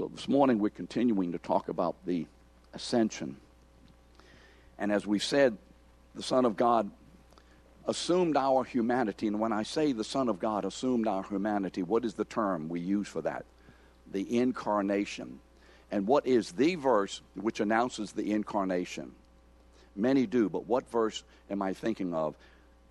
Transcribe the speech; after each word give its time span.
So 0.00 0.08
this 0.08 0.28
morning 0.28 0.58
we're 0.58 0.70
continuing 0.70 1.32
to 1.32 1.38
talk 1.38 1.68
about 1.68 1.94
the 2.06 2.24
ascension. 2.72 3.36
And 4.78 4.90
as 4.90 5.06
we 5.06 5.18
said, 5.18 5.58
the 6.14 6.22
Son 6.22 6.46
of 6.46 6.56
God 6.56 6.90
assumed 7.86 8.34
our 8.34 8.64
humanity. 8.64 9.26
And 9.26 9.38
when 9.38 9.52
I 9.52 9.62
say 9.62 9.92
the 9.92 10.02
Son 10.02 10.30
of 10.30 10.38
God 10.38 10.64
assumed 10.64 11.06
our 11.06 11.22
humanity, 11.22 11.82
what 11.82 12.06
is 12.06 12.14
the 12.14 12.24
term 12.24 12.70
we 12.70 12.80
use 12.80 13.08
for 13.08 13.20
that? 13.20 13.44
The 14.10 14.38
incarnation. 14.38 15.38
And 15.90 16.06
what 16.06 16.26
is 16.26 16.52
the 16.52 16.76
verse 16.76 17.20
which 17.34 17.60
announces 17.60 18.12
the 18.12 18.32
incarnation? 18.32 19.12
Many 19.94 20.24
do, 20.24 20.48
but 20.48 20.66
what 20.66 20.90
verse 20.90 21.22
am 21.50 21.60
I 21.60 21.74
thinking 21.74 22.14
of 22.14 22.36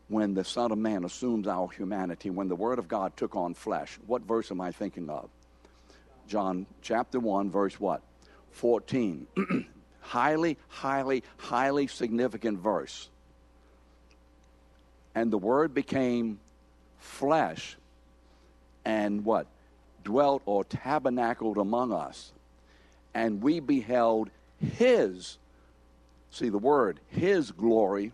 when 0.09 0.35
the 0.35 0.43
Son 0.43 0.71
of 0.71 0.77
Man 0.77 1.03
assumes 1.05 1.47
our 1.47 1.69
humanity, 1.69 2.29
when 2.29 2.49
the 2.49 2.55
Word 2.55 2.77
of 2.77 2.87
God 2.87 3.17
took 3.17 3.35
on 3.35 3.55
flesh? 3.55 3.97
What 4.05 4.21
verse 4.21 4.51
am 4.51 4.61
I 4.61 4.71
thinking 4.71 5.09
of? 5.09 5.27
John 6.29 6.67
chapter 6.83 7.19
1, 7.19 7.49
verse 7.49 7.79
what? 7.79 8.01
14. 8.51 9.27
highly, 9.99 10.57
highly, 10.67 11.23
highly 11.37 11.87
significant 11.87 12.59
verse. 12.59 13.09
And 15.15 15.31
the 15.31 15.39
Word 15.39 15.73
became 15.73 16.39
flesh 16.99 17.77
and 18.85 19.25
what? 19.25 19.47
Dwelt 20.03 20.43
or 20.45 20.63
tabernacled 20.63 21.57
among 21.57 21.91
us. 21.91 22.31
And 23.13 23.41
we 23.41 23.59
beheld 23.59 24.29
His, 24.59 25.39
see 26.29 26.49
the 26.49 26.59
word, 26.59 26.99
His 27.07 27.51
glory, 27.51 28.13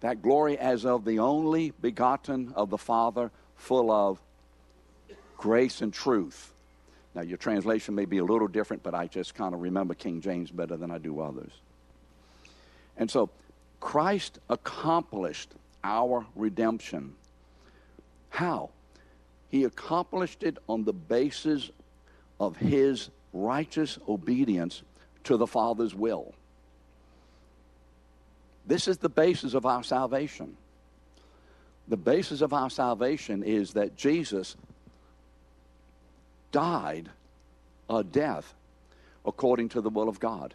that 0.00 0.22
glory 0.22 0.56
as 0.56 0.86
of 0.86 1.04
the 1.04 1.18
only 1.18 1.72
begotten 1.80 2.52
of 2.54 2.70
the 2.70 2.78
Father, 2.78 3.32
full 3.56 3.90
of 3.90 4.18
grace 5.36 5.82
and 5.82 5.92
truth. 5.92 6.53
Now, 7.14 7.22
your 7.22 7.38
translation 7.38 7.94
may 7.94 8.06
be 8.06 8.18
a 8.18 8.24
little 8.24 8.48
different, 8.48 8.82
but 8.82 8.94
I 8.94 9.06
just 9.06 9.34
kind 9.34 9.54
of 9.54 9.60
remember 9.60 9.94
King 9.94 10.20
James 10.20 10.50
better 10.50 10.76
than 10.76 10.90
I 10.90 10.98
do 10.98 11.20
others. 11.20 11.52
And 12.96 13.10
so, 13.10 13.30
Christ 13.80 14.38
accomplished 14.48 15.52
our 15.84 16.26
redemption. 16.34 17.14
How? 18.30 18.70
He 19.48 19.64
accomplished 19.64 20.42
it 20.42 20.58
on 20.68 20.84
the 20.84 20.92
basis 20.92 21.70
of 22.40 22.56
his 22.56 23.10
righteous 23.32 23.98
obedience 24.08 24.82
to 25.24 25.36
the 25.36 25.46
Father's 25.46 25.94
will. 25.94 26.34
This 28.66 28.88
is 28.88 28.98
the 28.98 29.08
basis 29.08 29.54
of 29.54 29.66
our 29.66 29.84
salvation. 29.84 30.56
The 31.86 31.96
basis 31.96 32.40
of 32.40 32.52
our 32.52 32.70
salvation 32.70 33.42
is 33.42 33.74
that 33.74 33.94
Jesus 33.94 34.56
died 36.54 37.10
a 37.90 38.04
death 38.04 38.54
according 39.26 39.68
to 39.70 39.80
the 39.80 39.90
will 39.90 40.08
of 40.08 40.20
God. 40.20 40.54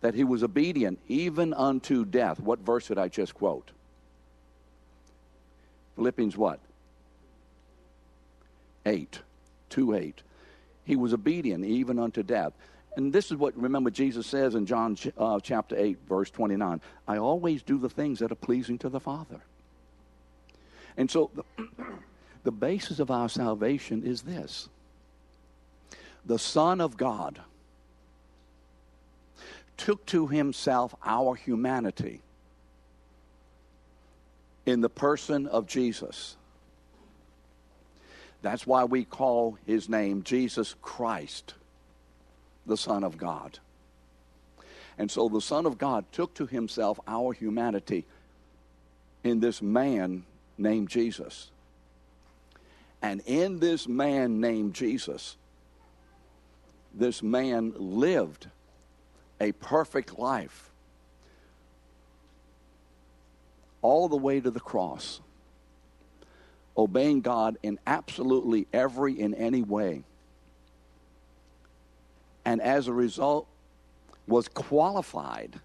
That 0.00 0.14
he 0.14 0.22
was 0.22 0.44
obedient 0.44 1.00
even 1.08 1.52
unto 1.52 2.04
death. 2.04 2.38
What 2.38 2.60
verse 2.60 2.86
did 2.86 2.98
I 2.98 3.08
just 3.08 3.34
quote? 3.34 3.72
Philippians 5.96 6.36
what? 6.36 6.60
8. 8.86 9.18
2 9.70 9.94
8. 9.94 10.22
He 10.84 10.94
was 10.94 11.12
obedient 11.12 11.64
even 11.64 11.98
unto 11.98 12.22
death. 12.22 12.52
And 12.96 13.12
this 13.12 13.32
is 13.32 13.36
what, 13.36 13.56
remember, 13.60 13.90
Jesus 13.90 14.28
says 14.28 14.54
in 14.54 14.66
John 14.66 14.96
uh, 15.18 15.40
chapter 15.42 15.76
8, 15.76 15.98
verse 16.08 16.30
29 16.30 16.80
I 17.08 17.18
always 17.18 17.62
do 17.62 17.78
the 17.78 17.90
things 17.90 18.20
that 18.20 18.30
are 18.30 18.36
pleasing 18.36 18.78
to 18.78 18.88
the 18.88 19.00
Father. 19.00 19.40
And 20.96 21.10
so 21.10 21.32
the, 21.34 21.64
the 22.44 22.52
basis 22.52 23.00
of 23.00 23.10
our 23.10 23.28
salvation 23.28 24.04
is 24.04 24.22
this 24.22 24.68
the 26.26 26.38
Son 26.38 26.80
of 26.80 26.96
God 26.96 27.40
took 29.76 30.06
to 30.06 30.26
himself 30.26 30.94
our 31.04 31.34
humanity 31.34 32.20
in 34.66 34.80
the 34.80 34.88
person 34.88 35.46
of 35.46 35.66
Jesus. 35.66 36.36
That's 38.42 38.66
why 38.66 38.84
we 38.84 39.04
call 39.04 39.58
his 39.66 39.88
name 39.88 40.22
Jesus 40.22 40.74
Christ, 40.82 41.54
the 42.66 42.76
Son 42.76 43.04
of 43.04 43.16
God. 43.16 43.58
And 44.96 45.10
so 45.10 45.28
the 45.28 45.40
Son 45.40 45.66
of 45.66 45.78
God 45.78 46.04
took 46.12 46.34
to 46.34 46.46
himself 46.46 47.00
our 47.06 47.32
humanity 47.32 48.04
in 49.24 49.40
this 49.40 49.60
man 49.60 50.24
named 50.56 50.88
Jesus. 50.88 51.50
And 53.02 53.22
in 53.26 53.58
this 53.58 53.88
man 53.88 54.40
named 54.40 54.74
Jesus, 54.74 55.36
this 56.96 57.22
man 57.22 57.72
lived 57.76 58.48
a 59.40 59.52
perfect 59.52 60.18
life 60.18 60.70
all 63.82 64.08
the 64.08 64.16
way 64.16 64.40
to 64.40 64.50
the 64.50 64.60
cross, 64.60 65.20
obeying 66.76 67.20
God 67.20 67.58
in 67.62 67.78
absolutely 67.86 68.66
every 68.72 69.20
and 69.20 69.34
any 69.34 69.62
way. 69.62 70.04
And 72.44 72.60
as 72.60 72.88
a 72.88 72.92
result, 72.92 73.46
was 74.26 74.48
qualified 74.48 75.60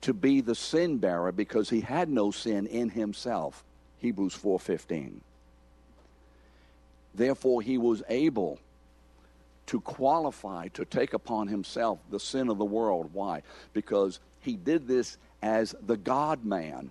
to 0.00 0.14
be 0.14 0.40
the 0.40 0.54
sin 0.54 0.98
bearer 0.98 1.32
because 1.32 1.70
he 1.70 1.80
had 1.80 2.08
no 2.08 2.30
sin 2.30 2.66
in 2.66 2.90
himself. 2.90 3.64
Hebrews 3.98 4.34
4:15. 4.34 5.20
Therefore 7.14 7.62
he 7.62 7.78
was 7.78 8.02
able 8.08 8.58
to 9.66 9.80
qualify 9.80 10.68
to 10.68 10.84
take 10.84 11.14
upon 11.14 11.48
himself 11.48 11.98
the 12.10 12.20
sin 12.20 12.48
of 12.48 12.58
the 12.58 12.64
world. 12.64 13.10
Why? 13.12 13.42
Because 13.72 14.20
he 14.40 14.56
did 14.56 14.86
this 14.86 15.16
as 15.42 15.74
the 15.86 15.96
God 15.96 16.44
man, 16.44 16.90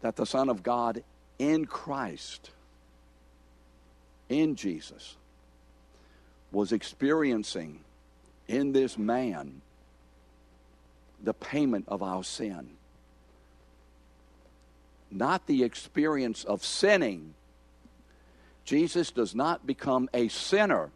that 0.00 0.16
the 0.16 0.26
Son 0.26 0.48
of 0.48 0.62
God 0.62 1.02
in 1.38 1.66
Christ, 1.66 2.50
in 4.28 4.56
Jesus, 4.56 5.16
was 6.52 6.72
experiencing 6.72 7.80
in 8.48 8.72
this 8.72 8.98
man 8.98 9.60
the 11.22 11.34
payment 11.34 11.84
of 11.88 12.02
our 12.02 12.24
sin. 12.24 12.70
Not 15.10 15.46
the 15.46 15.64
experience 15.64 16.44
of 16.44 16.64
sinning 16.64 17.34
Jesus 18.70 19.10
does 19.10 19.34
not 19.34 19.66
become 19.66 20.08
a 20.14 20.28
sinner. 20.28 20.92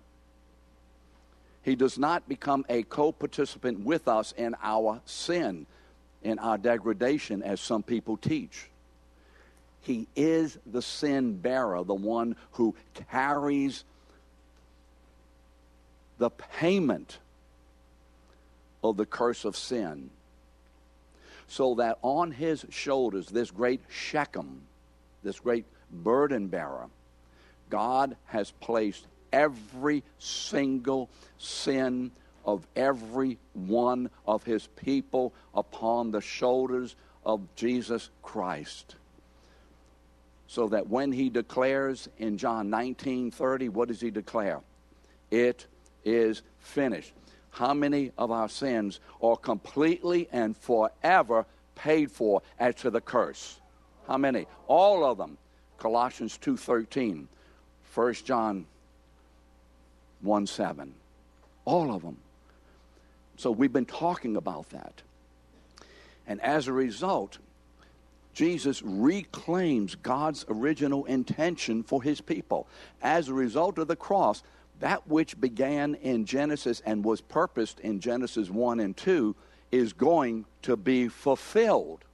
He 1.64 1.74
does 1.74 1.98
not 1.98 2.28
become 2.28 2.64
a 2.68 2.84
co 2.84 3.10
participant 3.10 3.80
with 3.80 4.06
us 4.06 4.32
in 4.36 4.54
our 4.62 5.00
sin, 5.06 5.66
in 6.22 6.38
our 6.38 6.56
degradation, 6.56 7.42
as 7.42 7.60
some 7.60 7.82
people 7.82 8.16
teach. 8.16 8.70
He 9.80 10.06
is 10.14 10.56
the 10.64 10.82
sin 10.82 11.38
bearer, 11.38 11.82
the 11.82 11.94
one 11.94 12.36
who 12.52 12.76
carries 13.10 13.82
the 16.18 16.30
payment 16.30 17.18
of 18.84 18.96
the 18.96 19.04
curse 19.04 19.44
of 19.44 19.56
sin. 19.56 20.10
So 21.48 21.74
that 21.74 21.98
on 22.02 22.30
his 22.30 22.64
shoulders, 22.70 23.26
this 23.26 23.50
great 23.50 23.80
Shechem, 23.88 24.60
this 25.24 25.40
great 25.40 25.64
burden 25.90 26.46
bearer, 26.46 26.86
God 27.74 28.16
has 28.26 28.52
placed 28.52 29.04
every 29.32 30.04
single 30.20 31.10
sin 31.38 32.12
of 32.44 32.64
every 32.76 33.36
one 33.52 34.10
of 34.28 34.44
his 34.44 34.68
people 34.76 35.34
upon 35.56 36.12
the 36.12 36.20
shoulders 36.20 36.94
of 37.26 37.40
Jesus 37.56 38.10
Christ. 38.22 38.94
So 40.46 40.68
that 40.68 40.86
when 40.86 41.10
he 41.10 41.28
declares 41.30 42.08
in 42.18 42.38
John 42.38 42.70
19 42.70 43.32
30, 43.32 43.70
what 43.70 43.88
does 43.88 44.00
he 44.00 44.12
declare? 44.12 44.60
It 45.32 45.66
is 46.04 46.42
finished. 46.60 47.12
How 47.50 47.74
many 47.74 48.12
of 48.16 48.30
our 48.30 48.48
sins 48.48 49.00
are 49.20 49.36
completely 49.36 50.28
and 50.30 50.56
forever 50.56 51.44
paid 51.74 52.12
for 52.12 52.40
as 52.60 52.76
to 52.76 52.90
the 52.90 53.00
curse? 53.00 53.58
How 54.06 54.16
many? 54.16 54.46
All 54.68 55.04
of 55.04 55.18
them. 55.18 55.38
Colossians 55.78 56.38
2:13. 56.38 57.26
1 57.94 58.14
John 58.14 58.66
1 60.22 60.46
7. 60.46 60.94
All 61.64 61.94
of 61.94 62.02
them. 62.02 62.16
So 63.36 63.50
we've 63.50 63.72
been 63.72 63.86
talking 63.86 64.36
about 64.36 64.70
that. 64.70 65.02
And 66.26 66.40
as 66.40 66.68
a 66.68 66.72
result, 66.72 67.38
Jesus 68.32 68.82
reclaims 68.82 69.94
God's 69.94 70.44
original 70.48 71.04
intention 71.04 71.82
for 71.82 72.02
his 72.02 72.20
people. 72.20 72.66
As 73.02 73.28
a 73.28 73.34
result 73.34 73.78
of 73.78 73.88
the 73.88 73.96
cross, 73.96 74.42
that 74.80 75.06
which 75.06 75.40
began 75.40 75.94
in 75.96 76.24
Genesis 76.24 76.82
and 76.84 77.04
was 77.04 77.20
purposed 77.20 77.80
in 77.80 78.00
Genesis 78.00 78.50
1 78.50 78.80
and 78.80 78.96
2 78.96 79.36
is 79.70 79.92
going 79.92 80.44
to 80.62 80.76
be 80.76 81.08
fulfilled. 81.08 82.04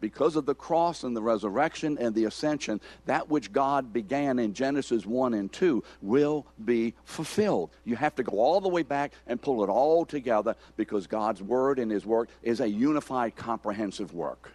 Because 0.00 0.36
of 0.36 0.46
the 0.46 0.54
cross 0.54 1.04
and 1.04 1.16
the 1.16 1.22
resurrection 1.22 1.98
and 1.98 2.14
the 2.14 2.24
ascension, 2.24 2.80
that 3.06 3.28
which 3.28 3.52
God 3.52 3.92
began 3.92 4.38
in 4.38 4.54
Genesis 4.54 5.06
1 5.06 5.34
and 5.34 5.52
2 5.52 5.82
will 6.02 6.46
be 6.64 6.94
fulfilled. 7.04 7.70
You 7.84 7.96
have 7.96 8.14
to 8.16 8.22
go 8.22 8.38
all 8.38 8.60
the 8.60 8.68
way 8.68 8.82
back 8.82 9.12
and 9.26 9.40
pull 9.40 9.62
it 9.62 9.68
all 9.68 10.04
together 10.04 10.56
because 10.76 11.06
God's 11.06 11.42
word 11.42 11.78
and 11.78 11.90
his 11.90 12.06
work 12.06 12.28
is 12.42 12.60
a 12.60 12.68
unified, 12.68 13.36
comprehensive 13.36 14.14
work. 14.14 14.52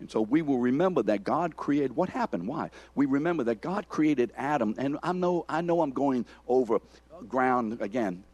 And 0.00 0.10
so 0.10 0.20
we 0.20 0.42
will 0.42 0.58
remember 0.58 1.02
that 1.04 1.22
God 1.22 1.56
created 1.56 1.94
what 1.94 2.08
happened. 2.08 2.48
Why? 2.48 2.70
We 2.96 3.06
remember 3.06 3.44
that 3.44 3.60
God 3.60 3.88
created 3.88 4.32
Adam, 4.36 4.74
and 4.76 4.98
I 5.00 5.12
know 5.12 5.44
I 5.48 5.60
know 5.60 5.80
I'm 5.80 5.92
going 5.92 6.26
over 6.48 6.80
ground 7.28 7.80
again 7.80 8.24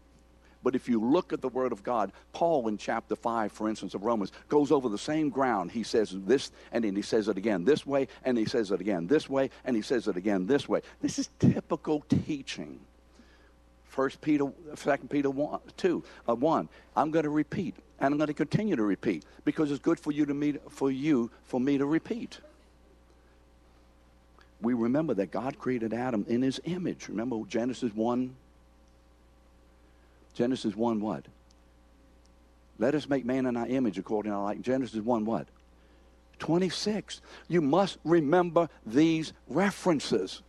but 0.63 0.75
if 0.75 0.89
you 0.89 1.01
look 1.01 1.33
at 1.33 1.41
the 1.41 1.49
Word 1.49 1.73
of 1.73 1.83
God, 1.83 2.13
Paul 2.33 2.69
in 2.69 2.79
chapter 2.79 3.15
5, 3.15 3.53
for 3.53 3.69
instance, 3.69 3.95
of 3.95 4.05
Romans, 4.05 4.33
goes 4.49 4.73
over 4.73 4.89
the 4.89 4.99
same 4.99 5.31
ground. 5.31 5.71
He 5.71 5.83
says 5.83 6.11
this, 6.13 6.51
and 6.73 6.85
then 6.85 6.97
he 6.97 7.03
says 7.03 7.29
it 7.29 7.37
again 7.37 7.65
this 7.65 7.87
way, 7.87 8.09
and 8.25 8.37
he 8.37 8.45
says 8.45 8.71
it 8.71 8.81
again 8.81 9.07
this 9.07 9.29
way, 9.29 9.51
and 9.65 9.77
he 9.77 9.83
says 9.83 10.09
it 10.09 10.17
again 10.17 10.47
this 10.47 10.69
way. 10.69 10.83
This 11.01 11.19
is 11.19 11.29
typical 11.39 12.01
teaching. 12.09 12.81
First 13.85 14.21
Peter, 14.21 14.47
Second 14.75 15.11
Peter 15.11 15.31
1, 15.31 15.61
2, 15.77 16.05
uh, 16.29 16.35
1. 16.35 16.69
I'm 16.97 17.11
going 17.11 17.25
to 17.25 17.31
repeat, 17.31 17.75
and 18.01 18.13
I'm 18.13 18.19
going 18.19 18.29
to 18.29 18.35
continue 18.35 18.77
to 18.77 18.83
repeat 18.83 19.25
because 19.45 19.71
it's 19.71 19.81
good 19.81 19.99
for 19.99 20.13
you 20.13 20.27
to 20.27 20.35
meet, 20.35 20.61
for 20.71 20.91
you, 20.91 21.31
for 21.45 21.61
me 21.61 21.79
to 21.79 21.87
repeat. 21.87 22.39
We 24.61 24.75
remember 24.75 25.15
that 25.15 25.31
God 25.31 25.59
created 25.59 25.95
Adam 25.95 26.25
in 26.29 26.43
his 26.43 26.61
image. 26.65 27.09
Remember 27.09 27.41
Genesis 27.49 27.93
1 27.95 28.35
Genesis 30.39 30.77
1 30.77 31.01
what? 31.01 31.25
Let 32.79 32.95
us 32.95 33.09
make 33.09 33.25
man 33.25 33.45
in 33.47 33.57
our 33.57 33.67
image 33.67 33.99
according 33.99 34.31
to 34.31 34.37
our 34.39 34.45
like. 34.45 34.63
Genesis 34.63 35.01
1 35.01 35.25
what? 35.25 35.49
26. 36.39 37.21
You 37.49 37.61
must 37.61 37.99
remember 38.05 38.69
these 38.87 39.33
references. 39.49 40.43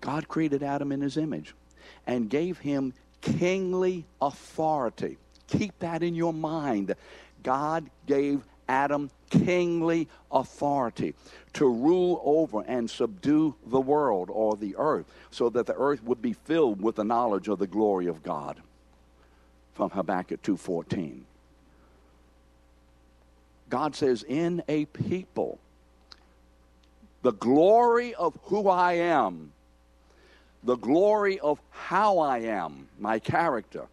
God 0.00 0.26
created 0.26 0.62
Adam 0.62 0.90
in 0.90 1.02
his 1.02 1.18
image 1.18 1.54
and 2.06 2.30
gave 2.30 2.58
him 2.60 2.94
kingly 3.20 4.06
authority. 4.22 5.18
Keep 5.48 5.78
that 5.80 6.02
in 6.02 6.14
your 6.14 6.32
mind. 6.32 6.94
God 7.42 7.90
gave 8.06 8.40
Adam 8.68 9.10
kingly 9.30 10.08
authority 10.30 11.14
to 11.52 11.66
rule 11.66 12.20
over 12.24 12.62
and 12.66 12.88
subdue 12.88 13.54
the 13.66 13.80
world 13.80 14.28
or 14.30 14.56
the 14.56 14.74
earth 14.76 15.06
so 15.30 15.48
that 15.50 15.66
the 15.66 15.74
earth 15.74 16.02
would 16.02 16.20
be 16.20 16.32
filled 16.32 16.80
with 16.82 16.96
the 16.96 17.04
knowledge 17.04 17.48
of 17.48 17.58
the 17.58 17.66
glory 17.66 18.06
of 18.06 18.22
God. 18.22 18.60
From 19.74 19.90
Habakkuk 19.90 20.42
2:14 20.42 21.24
God 23.68 23.96
says 23.96 24.22
in 24.22 24.62
a 24.68 24.84
people 24.86 25.58
the 27.22 27.32
glory 27.32 28.14
of 28.14 28.38
who 28.44 28.68
I 28.68 28.94
am 28.94 29.52
the 30.62 30.76
glory 30.76 31.38
of 31.40 31.60
how 31.70 32.18
I 32.18 32.38
am 32.38 32.88
my 32.98 33.18
character 33.18 33.86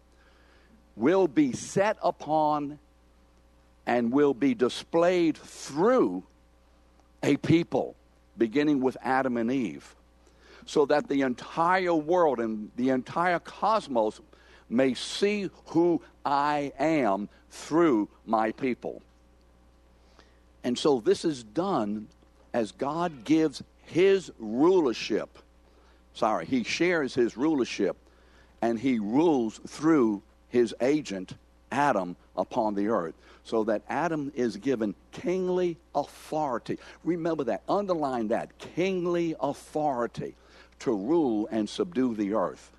will 0.96 1.28
be 1.28 1.52
set 1.52 1.96
upon 2.02 2.78
and 3.86 4.12
will 4.12 4.34
be 4.34 4.54
displayed 4.54 5.36
through 5.36 6.22
a 7.22 7.36
people, 7.38 7.96
beginning 8.36 8.80
with 8.80 8.96
Adam 9.02 9.36
and 9.36 9.50
Eve, 9.50 9.94
so 10.66 10.86
that 10.86 11.08
the 11.08 11.22
entire 11.22 11.94
world 11.94 12.40
and 12.40 12.70
the 12.76 12.90
entire 12.90 13.38
cosmos 13.38 14.20
may 14.68 14.94
see 14.94 15.50
who 15.66 16.00
I 16.24 16.72
am 16.78 17.28
through 17.50 18.08
my 18.26 18.52
people. 18.52 19.02
And 20.64 20.78
so 20.78 21.00
this 21.00 21.24
is 21.24 21.44
done 21.44 22.08
as 22.54 22.72
God 22.72 23.24
gives 23.24 23.62
his 23.82 24.32
rulership. 24.38 25.38
Sorry, 26.14 26.46
he 26.46 26.64
shares 26.64 27.14
his 27.14 27.36
rulership 27.36 27.96
and 28.62 28.78
he 28.78 28.98
rules 28.98 29.60
through 29.66 30.22
his 30.48 30.74
agent, 30.80 31.34
Adam, 31.70 32.16
upon 32.36 32.74
the 32.74 32.88
earth 32.88 33.14
so 33.44 33.62
that 33.64 33.82
Adam 33.88 34.32
is 34.34 34.56
given 34.56 34.94
kingly 35.12 35.76
authority. 35.94 36.78
Remember 37.04 37.44
that, 37.44 37.62
underline 37.68 38.28
that 38.28 38.58
kingly 38.58 39.34
authority 39.40 40.34
to 40.80 40.92
rule 40.92 41.46
and 41.50 41.68
subdue 41.68 42.14
the 42.14 42.32
earth, 42.32 42.70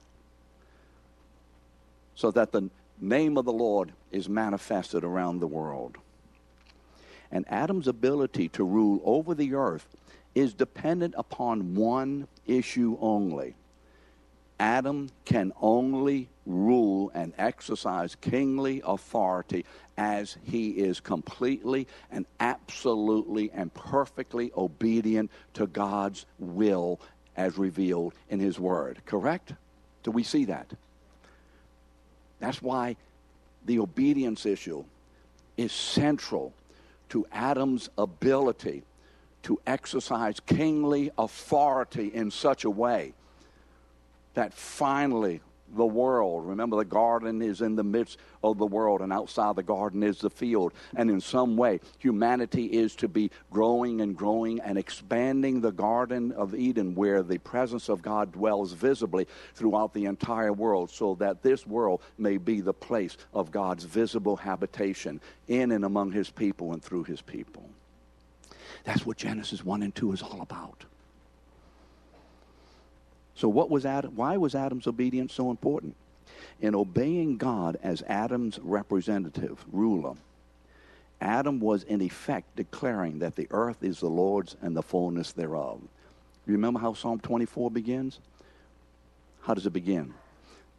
so 2.16 2.31
that 2.31 2.52
the 2.52 2.69
name 3.00 3.38
of 3.38 3.46
the 3.46 3.54
Lord 3.54 3.94
is 4.12 4.28
manifested 4.28 5.04
around 5.04 5.40
the 5.40 5.48
world. 5.48 5.98
And 7.31 7.46
Adam's 7.50 7.88
ability 7.88 8.50
to 8.50 8.63
rule 8.63 9.02
over 9.04 9.34
the 9.36 9.54
earth 9.54 9.88
is 10.34 10.54
dependent 10.54 11.13
upon 11.18 11.75
one 11.75 12.28
issue 12.46 12.98
only. 13.02 13.56
Adam 14.60 15.10
can 15.25 15.52
only 15.62 16.30
rule 16.45 17.12
and 17.13 17.33
exercise 17.38 18.15
kingly 18.15 18.81
authority 18.86 19.65
as 19.97 20.38
he 20.44 20.69
is 20.69 21.00
completely 21.00 21.88
and 22.12 22.25
absolutely 22.39 23.51
and 23.51 23.74
perfectly 23.74 24.51
obedient 24.56 25.31
to 25.53 25.68
God's 25.68 26.25
will 26.38 27.00
as 27.36 27.57
revealed 27.57 28.13
in 28.30 28.39
his 28.39 28.59
word. 28.59 29.01
Correct? 29.06 29.53
Do 30.03 30.12
we 30.12 30.24
see 30.24 30.45
that? 30.45 30.71
That's 32.39 32.62
why 32.62 32.95
the 33.65 33.80
obedience 33.80 34.45
issue 34.45 34.86
is 35.57 35.71
central 35.71 36.53
to 37.09 37.25
Adam's 37.31 37.89
ability 37.97 38.83
to 39.44 39.59
exercise 39.65 40.39
kingly 40.39 41.12
authority 41.18 42.07
in 42.07 42.31
such 42.31 42.65
a 42.65 42.69
way 42.69 43.13
that 44.33 44.53
finally 44.53 45.39
the 45.74 45.86
world. 45.86 46.48
Remember, 46.48 46.78
the 46.78 46.86
garden 46.86 47.42
is 47.42 47.62
in 47.62 47.76
the 47.76 47.84
midst 47.84 48.18
of 48.44 48.58
the 48.58 48.66
world, 48.66 49.02
and 49.02 49.12
outside 49.12 49.56
the 49.56 49.64
garden 49.64 50.04
is 50.04 50.20
the 50.20 50.30
field. 50.30 50.74
And 50.96 51.10
in 51.10 51.20
some 51.20 51.58
way, 51.58 51.80
humanity 51.98 52.66
is 52.66 52.96
to 52.98 53.08
be 53.08 53.32
growing 53.52 54.02
and 54.02 54.16
growing 54.16 54.60
and 54.62 54.78
expanding 54.78 55.62
the 55.62 55.72
Garden 55.72 56.32
of 56.32 56.56
Eden, 56.56 56.96
where 56.96 57.24
the 57.24 57.40
presence 57.40 57.90
of 57.90 58.02
God 58.02 58.32
dwells 58.32 58.74
visibly 58.74 59.28
throughout 59.54 59.94
the 59.94 60.06
entire 60.06 60.54
world, 60.54 60.92
so 60.92 61.16
that 61.16 61.42
this 61.42 61.66
world 61.66 62.02
may 62.18 62.38
be 62.38 62.62
the 62.62 62.74
place 62.74 63.18
of 63.34 63.52
God's 63.52 63.84
visible 63.84 64.36
habitation 64.36 65.20
in 65.48 65.72
and 65.72 65.84
among 65.84 66.12
his 66.12 66.30
people 66.30 66.74
and 66.74 66.84
through 66.84 67.04
his 67.04 67.22
people. 67.22 67.70
That's 68.84 69.06
what 69.06 69.18
Genesis 69.18 69.64
1 69.66 69.84
and 69.84 69.96
2 69.96 70.12
is 70.12 70.22
all 70.22 70.42
about. 70.42 70.86
So 73.35 73.49
what 73.49 73.69
was 73.69 73.85
Adam, 73.85 74.15
why 74.15 74.37
was 74.37 74.56
Adam's 74.56 74.87
obedience 74.87 75.33
so 75.33 75.51
important? 75.51 75.95
In 76.61 76.73
obeying 76.73 77.37
God 77.37 77.77
as 77.83 78.01
Adam's 78.04 78.59
representative, 78.59 79.63
ruler, 79.71 80.13
Adam 81.19 81.59
was 81.59 81.83
in 81.83 82.01
effect 82.01 82.56
declaring 82.56 83.19
that 83.19 83.35
the 83.35 83.47
earth 83.51 83.83
is 83.83 83.99
the 83.99 84.09
Lord's 84.09 84.56
and 84.61 84.75
the 84.75 84.81
fullness 84.81 85.33
thereof. 85.33 85.81
Remember 86.45 86.80
how 86.80 86.94
Psalm 86.94 87.19
24 87.19 87.71
begins? 87.71 88.19
How 89.42 89.54
does 89.54 89.65
it 89.65 89.73
begin? 89.73 90.13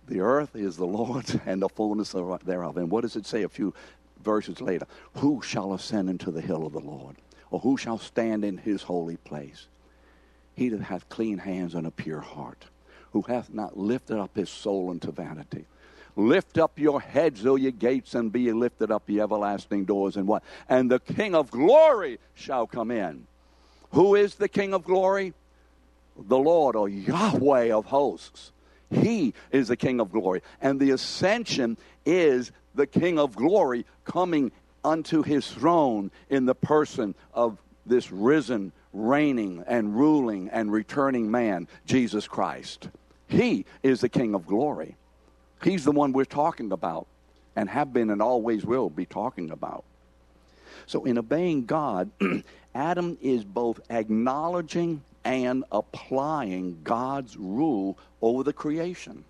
The 0.09 0.21
earth 0.21 0.55
is 0.55 0.77
the 0.77 0.87
Lord's 0.87 1.37
and 1.47 1.61
the 1.61 1.69
fullness 1.69 2.13
thereof. 2.13 2.77
And 2.77 2.91
what 2.91 3.03
does 3.03 3.17
it 3.17 3.27
say 3.27 3.43
a 3.43 3.49
few 3.49 3.75
verses 4.23 4.61
later? 4.61 4.87
Who 5.17 5.43
shall 5.43 5.75
ascend 5.75 6.09
into 6.09 6.31
the 6.31 6.41
hill 6.41 6.67
of 6.67 6.73
the 6.73 6.81
Lord? 6.81 7.17
Or 7.51 7.61
who 7.61 7.77
shall 7.77 7.99
stand 7.99 8.45
in 8.45 8.59
his 8.59 8.83
holy 8.83 9.17
place? 9.19 9.67
He 10.57 10.71
that 10.71 10.81
hath 10.81 11.09
clean 11.09 11.39
hands 11.39 11.75
and 11.75 11.87
a 11.87 11.91
pure 11.91 12.21
heart, 12.21 12.65
who 13.13 13.23
hath 13.23 13.53
not 13.53 13.79
lifted 13.79 14.19
up 14.19 14.35
his 14.35 14.51
soul 14.51 14.91
unto 14.91 15.13
vanity. 15.13 15.67
Lift 16.17 16.57
up 16.57 16.79
your 16.79 17.01
heads, 17.01 17.45
O 17.45 17.57
ye 17.57 17.71
gates, 17.71 18.15
and 18.15 18.33
be 18.33 18.51
lifted 18.53 18.91
up, 18.91 19.09
ye 19.09 19.21
everlasting 19.21 19.85
doors, 19.85 20.17
and 20.17 20.27
what? 20.27 20.43
And 20.67 20.91
the 20.91 20.99
King 20.99 21.35
of 21.35 21.51
glory 21.51 22.19
shall 22.35 22.67
come 22.67 22.91
in. 22.91 23.27
Who 23.93 24.15
is 24.15 24.37
the 24.37 24.49
King 24.49 24.73
of 24.73 24.83
glory? 24.83 25.35
The 26.19 26.39
Lord, 26.39 26.75
or 26.75 26.89
Yahweh 26.89 27.71
of 27.71 27.85
hosts. 27.85 28.53
He 28.91 29.35
is 29.53 29.69
the 29.69 29.77
King 29.77 30.01
of 30.01 30.11
glory. 30.11 30.41
And 30.63 30.81
the 30.81 30.93
ascension 30.93 31.77
is 32.07 32.51
the 32.75 32.87
King 32.87 33.19
of 33.19 33.37
glory 33.37 33.85
coming 34.05 34.53
unto 34.83 35.23
his 35.23 35.51
throne 35.51 36.11
in 36.31 36.47
the 36.47 36.55
person 36.55 37.15
of 37.35 37.59
this 37.85 38.11
risen 38.11 38.73
reigning 38.93 39.65
and 39.67 39.97
ruling 39.97 40.49
and 40.51 40.73
returning 40.73 41.31
man, 41.31 41.69
Jesus 41.85 42.27
Christ. 42.29 42.89
He 43.29 43.65
is 43.83 44.01
the 44.01 44.09
King 44.09 44.35
of 44.35 44.47
glory. 44.47 44.97
He's 45.63 45.85
the 45.85 45.93
one 45.93 46.13
we're 46.13 46.25
talking 46.25 46.73
about 46.73 47.07
and 47.57 47.69
have 47.69 47.93
been 47.93 48.11
and 48.11 48.23
always 48.23 48.65
will 48.65 48.91
be 48.91 49.07
talking 49.07 49.51
about. 49.51 49.85
So, 50.87 51.05
in 51.05 51.19
obeying 51.19 51.65
God, 51.65 52.11
Adam 52.75 53.19
is 53.21 53.43
both 53.45 53.81
acknowledging 53.91 55.03
and 55.25 55.65
applying 55.73 56.79
God's 56.85 57.37
rule 57.37 57.99
over 58.23 58.45
the 58.45 58.53
creation. 58.53 59.25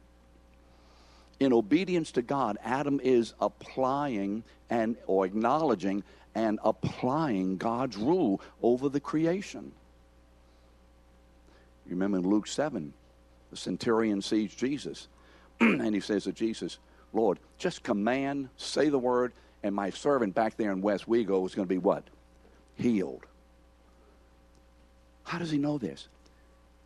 in 1.40 1.52
obedience 1.52 2.12
to 2.12 2.22
God, 2.22 2.58
Adam 2.64 3.00
is 3.02 3.34
applying 3.40 4.42
and 4.68 4.96
or 5.06 5.24
acknowledging 5.24 6.02
and 6.36 6.60
applying 6.64 7.56
God's 7.56 7.96
rule 7.96 8.42
over 8.62 8.90
the 8.90 9.00
creation. 9.00 9.72
You 11.86 11.92
remember 11.92 12.18
in 12.18 12.28
Luke 12.28 12.46
7, 12.46 12.92
the 13.50 13.56
centurion 13.56 14.20
sees 14.20 14.54
Jesus, 14.54 15.08
and 15.60 15.94
he 15.94 16.00
says 16.00 16.24
to 16.24 16.32
Jesus, 16.32 16.78
Lord, 17.14 17.38
just 17.56 17.82
command, 17.82 18.50
say 18.58 18.90
the 18.90 18.98
word, 18.98 19.32
and 19.62 19.74
my 19.74 19.88
servant 19.88 20.34
back 20.34 20.58
there 20.58 20.72
in 20.72 20.82
Westwego 20.82 21.46
is 21.46 21.54
going 21.54 21.66
to 21.66 21.74
be 21.74 21.78
what? 21.78 22.04
Healed. 22.74 23.24
How 25.24 25.38
does 25.38 25.50
he 25.50 25.56
know 25.56 25.78
this? 25.78 26.06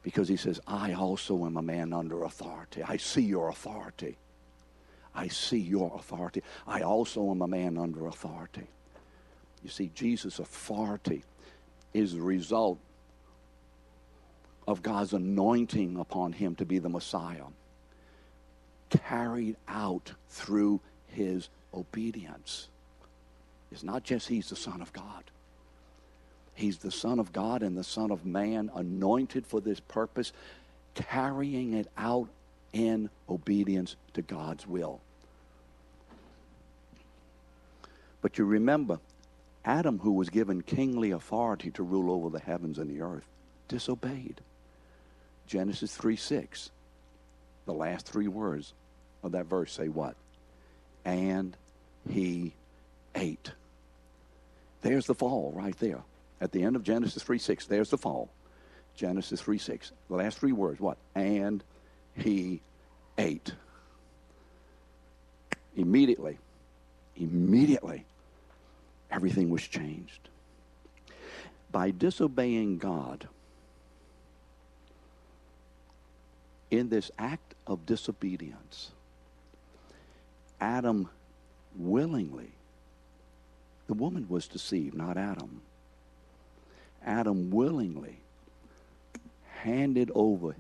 Because 0.05 0.29
he 0.29 0.37
says, 0.37 0.61
I 0.65 0.93
also 0.93 1.45
am 1.45 1.57
a 1.57 1.63
man 1.63 1.93
under 1.93 2.23
authority. 2.23 2.85
I 2.85 2.99
see 2.99 3.23
your 3.23 3.49
authority. 3.49 4.17
I 5.13 5.27
see 5.27 5.59
your 5.59 5.93
authority. 5.97 6.45
I 6.69 6.83
also 6.83 7.33
am 7.33 7.43
a 7.43 7.49
man 7.49 7.77
under 7.77 8.07
authority. 8.07 8.69
You 9.63 9.71
see, 9.71 9.91
Jesus' 9.95 10.39
authority 10.39 11.25
is 11.93 12.15
the 12.15 12.23
result 12.23 12.79
of 14.67 14.83
God's 14.83 15.13
anointing 15.13 15.97
upon 15.99 16.33
him 16.33 16.55
to 16.57 16.65
be 16.65 16.79
the 16.79 16.89
Messiah, 16.89 17.45
carried 18.89 19.57
out 19.69 20.13
through 20.29 20.81
his 21.09 21.49
obedience. 21.75 22.69
It's 23.73 23.83
not 23.83 24.05
just 24.05 24.29
he's 24.29 24.49
the 24.49 24.57
Son 24.57 24.81
of 24.81 24.93
God. 24.93 25.25
He's 26.55 26.79
the 26.79 26.91
Son 26.91 27.19
of 27.19 27.33
God 27.33 27.63
and 27.63 27.77
the 27.77 27.85
Son 27.85 28.11
of 28.11 28.25
Man, 28.27 28.71
anointed 28.75 29.47
for 29.47 29.61
this 29.61 29.81
purpose, 29.81 30.33
carrying 30.95 31.75
it 31.75 31.89
out 31.97 32.29
in 32.73 33.11
obedience 33.29 33.97
to 34.15 34.23
God's 34.23 34.67
will. 34.67 35.01
But 38.21 38.39
you 38.39 38.45
remember, 38.45 39.01
Adam, 39.65 39.99
who 39.99 40.13
was 40.13 40.31
given 40.31 40.63
kingly 40.63 41.11
authority 41.11 41.71
to 41.73 41.83
rule 41.83 42.11
over 42.11 42.31
the 42.31 42.41
heavens 42.41 42.79
and 42.79 42.91
the 42.91 43.03
earth, 43.03 43.27
disobeyed. 43.69 44.41
Genesis 45.47 45.95
3 45.97 46.17
6. 46.17 46.71
The 47.67 47.75
last 47.75 48.07
three 48.07 48.29
words 48.29 48.73
of 49.23 49.33
that 49.33 49.47
verse 49.47 49.73
say 49.73 49.89
what? 49.89 50.17
And 51.05 51.57
he 52.09 52.55
ate. 53.15 53.53
There's 54.83 55.07
the 55.07 55.15
fall 55.15 55.53
right 55.55 55.77
there. 55.79 56.03
At 56.41 56.53
the 56.53 56.63
end 56.63 56.77
of 56.77 56.83
Genesis 56.83 57.23
3 57.23 57.39
6, 57.39 57.67
there's 57.67 57.91
the 57.91 57.99
fall. 57.99 58.31
Genesis 58.97 59.41
3 59.43 59.59
6. 59.59 59.93
The 60.09 60.17
last 60.17 60.39
three 60.39 60.53
words, 60.53 60.81
what? 60.81 60.97
And 61.15 61.63
he 62.15 62.61
ate. 63.19 63.53
Immediately, 65.77 66.39
immediately, 67.17 68.05
everything 69.11 69.51
was 69.51 69.63
changed. 69.63 70.29
By 71.71 71.91
disobeying 71.91 72.79
God, 72.79 73.29
in 76.71 76.89
this 76.89 77.11
act 77.19 77.55
of 77.67 77.87
disobedience, 77.87 78.91
Adam 80.61 81.09
willingly, 81.77 82.51
the 83.87 83.95
woman 83.95 84.27
was 84.29 84.47
deceived, 84.47 84.95
not 84.95 85.17
Adam. 85.17 85.63
Adam 87.05 87.51
willingly 87.51 88.19
handed 89.63 90.11
over 90.15 90.55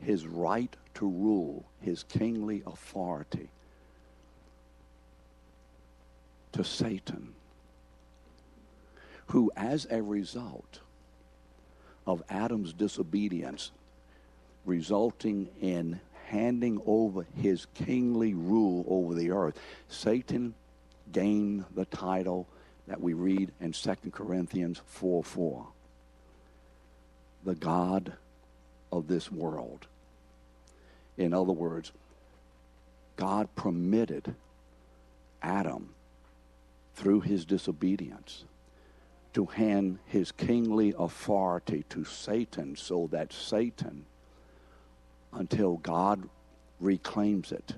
his 0.00 0.26
right 0.26 0.74
to 0.94 1.06
rule, 1.06 1.64
his 1.80 2.04
kingly 2.04 2.62
authority, 2.66 3.48
to 6.52 6.62
Satan, 6.62 7.34
who, 9.28 9.50
as 9.56 9.86
a 9.90 10.02
result 10.02 10.80
of 12.06 12.22
Adam's 12.28 12.72
disobedience, 12.72 13.70
resulting 14.64 15.48
in 15.60 16.00
handing 16.26 16.80
over 16.86 17.26
his 17.36 17.66
kingly 17.74 18.34
rule 18.34 18.84
over 18.88 19.14
the 19.14 19.30
earth, 19.30 19.58
Satan 19.88 20.54
gained 21.12 21.64
the 21.74 21.84
title 21.86 22.46
that 22.86 23.00
we 23.00 23.14
read 23.14 23.50
in 23.60 23.72
2 23.72 23.94
Corinthians 24.12 24.80
4 24.86 25.22
4. 25.24 25.66
The 27.44 27.54
God 27.54 28.12
of 28.90 29.06
this 29.06 29.30
world. 29.30 29.86
In 31.16 31.32
other 31.32 31.52
words, 31.52 31.92
God 33.16 33.48
permitted 33.54 34.34
Adam, 35.44 35.90
through 36.94 37.20
his 37.20 37.44
disobedience, 37.44 38.44
to 39.34 39.46
hand 39.46 39.98
his 40.06 40.32
kingly 40.32 40.94
authority 40.98 41.84
to 41.90 42.04
Satan 42.04 42.76
so 42.76 43.08
that 43.12 43.32
Satan, 43.32 44.06
until 45.32 45.76
God 45.78 46.28
reclaims 46.80 47.52
it, 47.52 47.74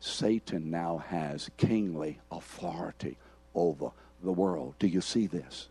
Satan 0.00 0.70
now 0.70 0.98
has 1.08 1.50
kingly 1.56 2.20
authority 2.30 3.16
over 3.54 3.90
the 4.22 4.32
world. 4.32 4.74
Do 4.78 4.86
you 4.86 5.00
see 5.00 5.26
this? 5.26 5.68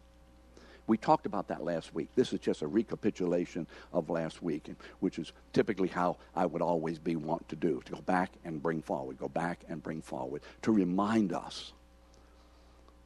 We 0.86 0.98
talked 0.98 1.26
about 1.26 1.48
that 1.48 1.64
last 1.64 1.94
week. 1.94 2.10
This 2.16 2.34
is 2.34 2.42
just 2.42 2.62
a 2.62 2.68
recapitulation 2.68 3.68
of 3.94 4.10
last 4.10 4.44
week, 4.44 4.70
which 5.00 5.18
is 5.18 5.32
typically 5.54 5.88
how 5.88 6.18
I 6.36 6.46
would 6.46 6.62
always 6.62 7.00
be 7.00 7.16
want 7.16 7.48
to 7.50 7.56
do 7.56 7.82
to 7.86 7.92
go 7.94 8.02
back 8.02 8.32
and 8.44 8.62
bring 8.62 8.82
forward, 8.82 9.18
go 9.18 9.30
back 9.30 9.62
and 9.70 9.82
bring 9.82 10.02
forward, 10.02 10.42
to 10.64 10.72
remind 10.74 11.32
us. 11.32 11.72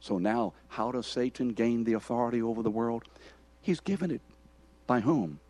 So 0.00 0.18
now, 0.18 0.52
how 0.68 0.92
does 0.92 1.06
Satan 1.06 1.50
gain 1.50 1.84
the 1.84 1.94
authority 1.94 2.40
over 2.40 2.62
the 2.62 2.70
world? 2.70 3.04
He's 3.62 3.80
given 3.80 4.10
it 4.10 4.20
by 4.86 5.00
whom? 5.00 5.40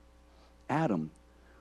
Adam, 0.71 1.11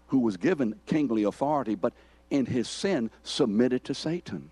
who 0.08 0.20
was 0.20 0.38
given 0.38 0.80
kingly 0.86 1.24
authority, 1.24 1.76
but 1.76 1.94
in 2.30 2.46
his 2.46 2.68
sin 2.68 3.10
submitted 3.24 3.84
to 3.86 3.94
Satan. 3.94 4.52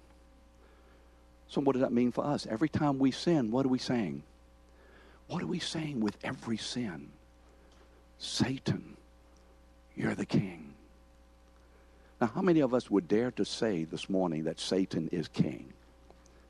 So, 1.47 1.61
what 1.61 1.73
does 1.73 1.81
that 1.81 1.93
mean 1.93 2.11
for 2.11 2.25
us? 2.25 2.45
Every 2.45 2.69
time 2.69 2.99
we 2.99 3.11
sin, 3.11 3.51
what 3.51 3.65
are 3.65 3.69
we 3.69 3.79
saying? 3.79 4.23
What 5.27 5.41
are 5.41 5.47
we 5.47 5.59
saying 5.59 6.01
with 6.01 6.17
every 6.23 6.57
sin? 6.57 7.09
Satan, 8.17 8.97
you're 9.95 10.15
the 10.15 10.25
king. 10.25 10.73
Now, 12.19 12.31
how 12.33 12.41
many 12.41 12.61
of 12.61 12.73
us 12.73 12.89
would 12.89 13.07
dare 13.07 13.31
to 13.31 13.45
say 13.45 13.83
this 13.83 14.09
morning 14.09 14.45
that 14.45 14.59
Satan 14.59 15.09
is 15.11 15.27
king? 15.27 15.73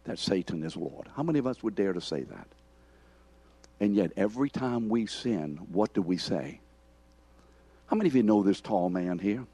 That 0.06 0.20
Satan 0.20 0.64
is 0.64 0.76
Lord? 0.76 1.08
How 1.16 1.24
many 1.24 1.40
of 1.40 1.48
us 1.48 1.62
would 1.64 1.76
dare 1.76 1.94
to 1.94 2.02
say 2.02 2.24
that? 2.24 2.48
And 3.80 3.96
yet, 3.96 4.12
every 4.16 4.50
time 4.50 4.88
we 4.88 5.06
sin, 5.06 5.60
what 5.72 5.94
do 5.94 6.02
we 6.02 6.18
say? 6.18 6.60
How 7.88 7.98
many 7.98 8.10
of 8.10 8.16
you 8.16 8.24
know 8.24 8.42
this 8.42 8.62
tall 8.62 8.90
man 8.90 9.20
here? 9.20 9.46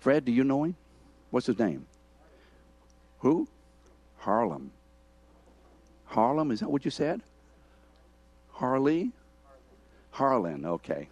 Fred, 0.00 0.24
do 0.24 0.32
you 0.32 0.44
know 0.44 0.64
him? 0.64 0.76
What's 1.30 1.46
his 1.46 1.58
name? 1.58 1.86
Who? 3.20 3.48
Harlem. 4.18 4.70
Harlem, 6.04 6.50
is 6.50 6.60
that 6.60 6.70
what 6.70 6.84
you 6.84 6.90
said? 6.90 7.22
Harley? 8.52 9.10
Harlan, 10.12 10.64
okay. 10.64 11.08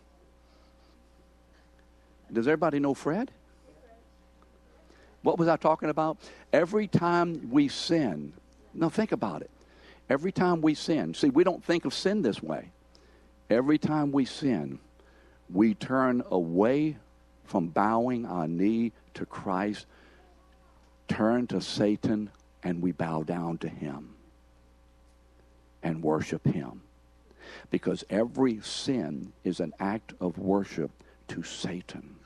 Does 2.32 2.46
everybody 2.46 2.78
know 2.78 2.94
Fred? 2.94 3.30
What 5.24 5.38
was 5.38 5.48
I 5.48 5.56
talking 5.56 5.88
about? 5.88 6.18
Every 6.52 6.86
time 6.86 7.50
we 7.50 7.68
sin, 7.68 8.34
now 8.74 8.90
think 8.90 9.10
about 9.10 9.40
it. 9.40 9.50
Every 10.10 10.30
time 10.30 10.60
we 10.60 10.74
sin, 10.74 11.14
see, 11.14 11.30
we 11.30 11.44
don't 11.44 11.64
think 11.64 11.86
of 11.86 11.94
sin 11.94 12.20
this 12.20 12.42
way. 12.42 12.70
Every 13.48 13.78
time 13.78 14.12
we 14.12 14.26
sin, 14.26 14.78
we 15.48 15.72
turn 15.72 16.22
away 16.30 16.98
from 17.44 17.68
bowing 17.68 18.26
our 18.26 18.46
knee 18.46 18.92
to 19.14 19.24
Christ, 19.24 19.86
turn 21.08 21.46
to 21.46 21.62
Satan, 21.62 22.30
and 22.62 22.82
we 22.82 22.92
bow 22.92 23.22
down 23.22 23.56
to 23.58 23.68
him 23.68 24.10
and 25.82 26.02
worship 26.02 26.46
him. 26.46 26.82
Because 27.70 28.04
every 28.10 28.60
sin 28.60 29.32
is 29.42 29.58
an 29.58 29.72
act 29.80 30.12
of 30.20 30.36
worship 30.36 30.90
to 31.28 31.42
Satan. 31.42 32.16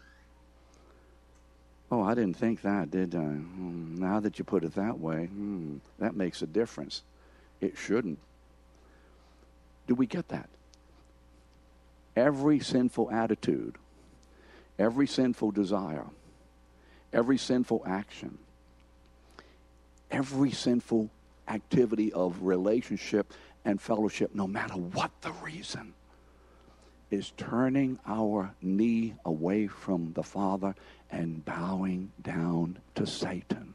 Oh, 1.91 2.03
I 2.03 2.15
didn't 2.15 2.37
think 2.37 2.63
that, 2.63 2.91
did 2.91 3.15
I? 3.15 3.19
Hmm, 3.21 3.97
now 3.97 4.21
that 4.21 4.39
you 4.39 4.45
put 4.45 4.65
it 4.65 4.75
that 4.75 4.99
way, 4.99 5.27
hmm, 5.27 5.77
that 5.99 6.15
makes 6.15 6.43
a 6.43 6.47
difference. 6.47 7.03
It 7.61 7.77
shouldn't. 7.77 8.19
Do 9.87 9.95
we 9.95 10.07
get 10.07 10.29
that? 10.29 10.49
Every 12.15 12.61
sinful 12.61 13.11
attitude, 13.11 13.77
every 14.79 15.07
sinful 15.07 15.53
desire, 15.53 16.07
every 17.13 17.39
sinful 17.39 17.83
action 17.87 18.39
every 20.11 20.51
sinful 20.51 21.11
activity 21.47 22.13
of 22.13 22.43
relationship 22.43 23.33
and 23.65 23.81
fellowship, 23.81 24.35
no 24.35 24.47
matter 24.47 24.75
what 24.75 25.11
the 25.23 25.33
reason, 25.33 25.95
is 27.11 27.33
turning 27.37 27.99
our 28.07 28.55
knee 28.61 29.15
away 29.25 29.67
from 29.67 30.13
the 30.13 30.23
Father 30.23 30.75
and 31.11 31.45
bowing 31.45 32.13
down 32.23 32.79
to 32.95 33.07
Satan. 33.07 33.75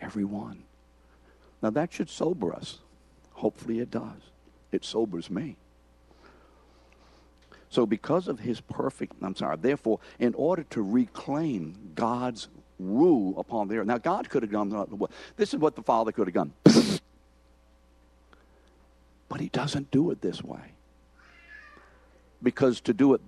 Everyone. 0.00 0.64
Now 1.62 1.70
that 1.70 1.92
should 1.92 2.10
sober 2.10 2.52
us. 2.52 2.78
Hopefully 3.32 3.80
it 3.80 3.90
does. 3.90 4.20
It 4.72 4.84
sobers 4.84 5.30
me. 5.30 5.56
So, 7.68 7.86
because 7.86 8.28
of 8.28 8.40
his 8.40 8.60
perfect, 8.60 9.14
I'm 9.22 9.34
sorry, 9.34 9.56
therefore, 9.56 9.98
in 10.18 10.34
order 10.34 10.62
to 10.64 10.82
reclaim 10.82 11.92
God's 11.94 12.48
rule 12.78 13.38
upon 13.38 13.68
the 13.68 13.78
earth. 13.78 13.86
Now, 13.86 13.96
God 13.96 14.28
could 14.28 14.42
have 14.42 14.52
done, 14.52 14.98
this 15.38 15.54
is 15.54 15.60
what 15.60 15.74
the 15.74 15.82
Father 15.82 16.12
could 16.12 16.26
have 16.26 16.34
done. 16.34 16.52
But 19.28 19.40
he 19.40 19.48
doesn't 19.48 19.90
do 19.90 20.10
it 20.10 20.20
this 20.20 20.44
way. 20.44 20.74
Because 22.42 22.82
to 22.82 22.92
do 22.92 23.14
it, 23.14 23.22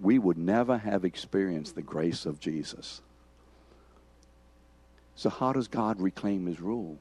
we 0.00 0.18
would 0.18 0.38
never 0.38 0.78
have 0.78 1.04
experienced 1.04 1.74
the 1.74 1.82
grace 1.82 2.26
of 2.26 2.40
Jesus. 2.40 3.00
So, 5.16 5.30
how 5.30 5.52
does 5.52 5.68
God 5.68 6.00
reclaim 6.00 6.46
his 6.46 6.60
rule? 6.60 6.98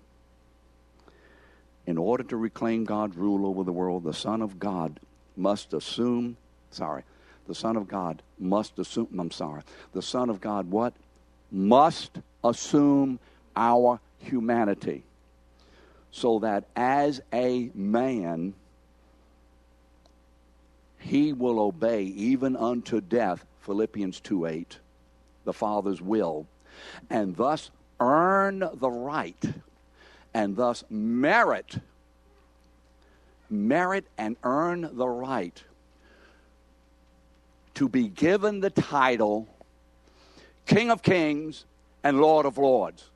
In 1.85 1.97
order 1.97 2.23
to 2.23 2.37
reclaim 2.37 2.83
God's 2.83 3.15
rule 3.15 3.45
over 3.45 3.63
the 3.63 3.71
world, 3.71 4.03
the 4.03 4.13
Son 4.13 4.41
of 4.41 4.59
God 4.59 4.99
must 5.35 5.73
assume, 5.73 6.35
sorry, 6.71 7.03
the 7.47 7.55
Son 7.55 7.77
of 7.77 7.87
God 7.87 8.21
must 8.39 8.77
assume, 8.79 9.07
I'm 9.17 9.31
sorry, 9.31 9.61
the 9.93 10.01
Son 10.01 10.29
of 10.29 10.41
God 10.41 10.69
what? 10.69 10.93
Must 11.51 12.19
assume 12.43 13.19
our 13.55 13.99
humanity. 14.19 15.03
So 16.11 16.39
that 16.39 16.65
as 16.75 17.21
a 17.31 17.69
man, 17.73 18.53
he 21.07 21.33
will 21.33 21.59
obey 21.59 22.03
even 22.03 22.55
unto 22.55 23.01
death, 23.01 23.45
Philippians 23.61 24.19
2 24.19 24.45
8, 24.45 24.77
the 25.45 25.53
Father's 25.53 26.01
will, 26.01 26.47
and 27.09 27.35
thus 27.35 27.71
earn 27.99 28.59
the 28.59 28.91
right 28.91 29.43
and 30.33 30.55
thus 30.55 30.83
merit 30.89 31.79
merit 33.49 34.05
and 34.17 34.35
earn 34.43 34.89
the 34.93 35.07
right 35.07 35.63
to 37.73 37.87
be 37.87 38.07
given 38.07 38.59
the 38.59 38.69
title 38.69 39.47
King 40.65 40.91
of 40.91 41.01
Kings 41.01 41.65
and 42.03 42.19
Lord 42.19 42.45
of 42.45 42.57
Lords. 42.57 43.09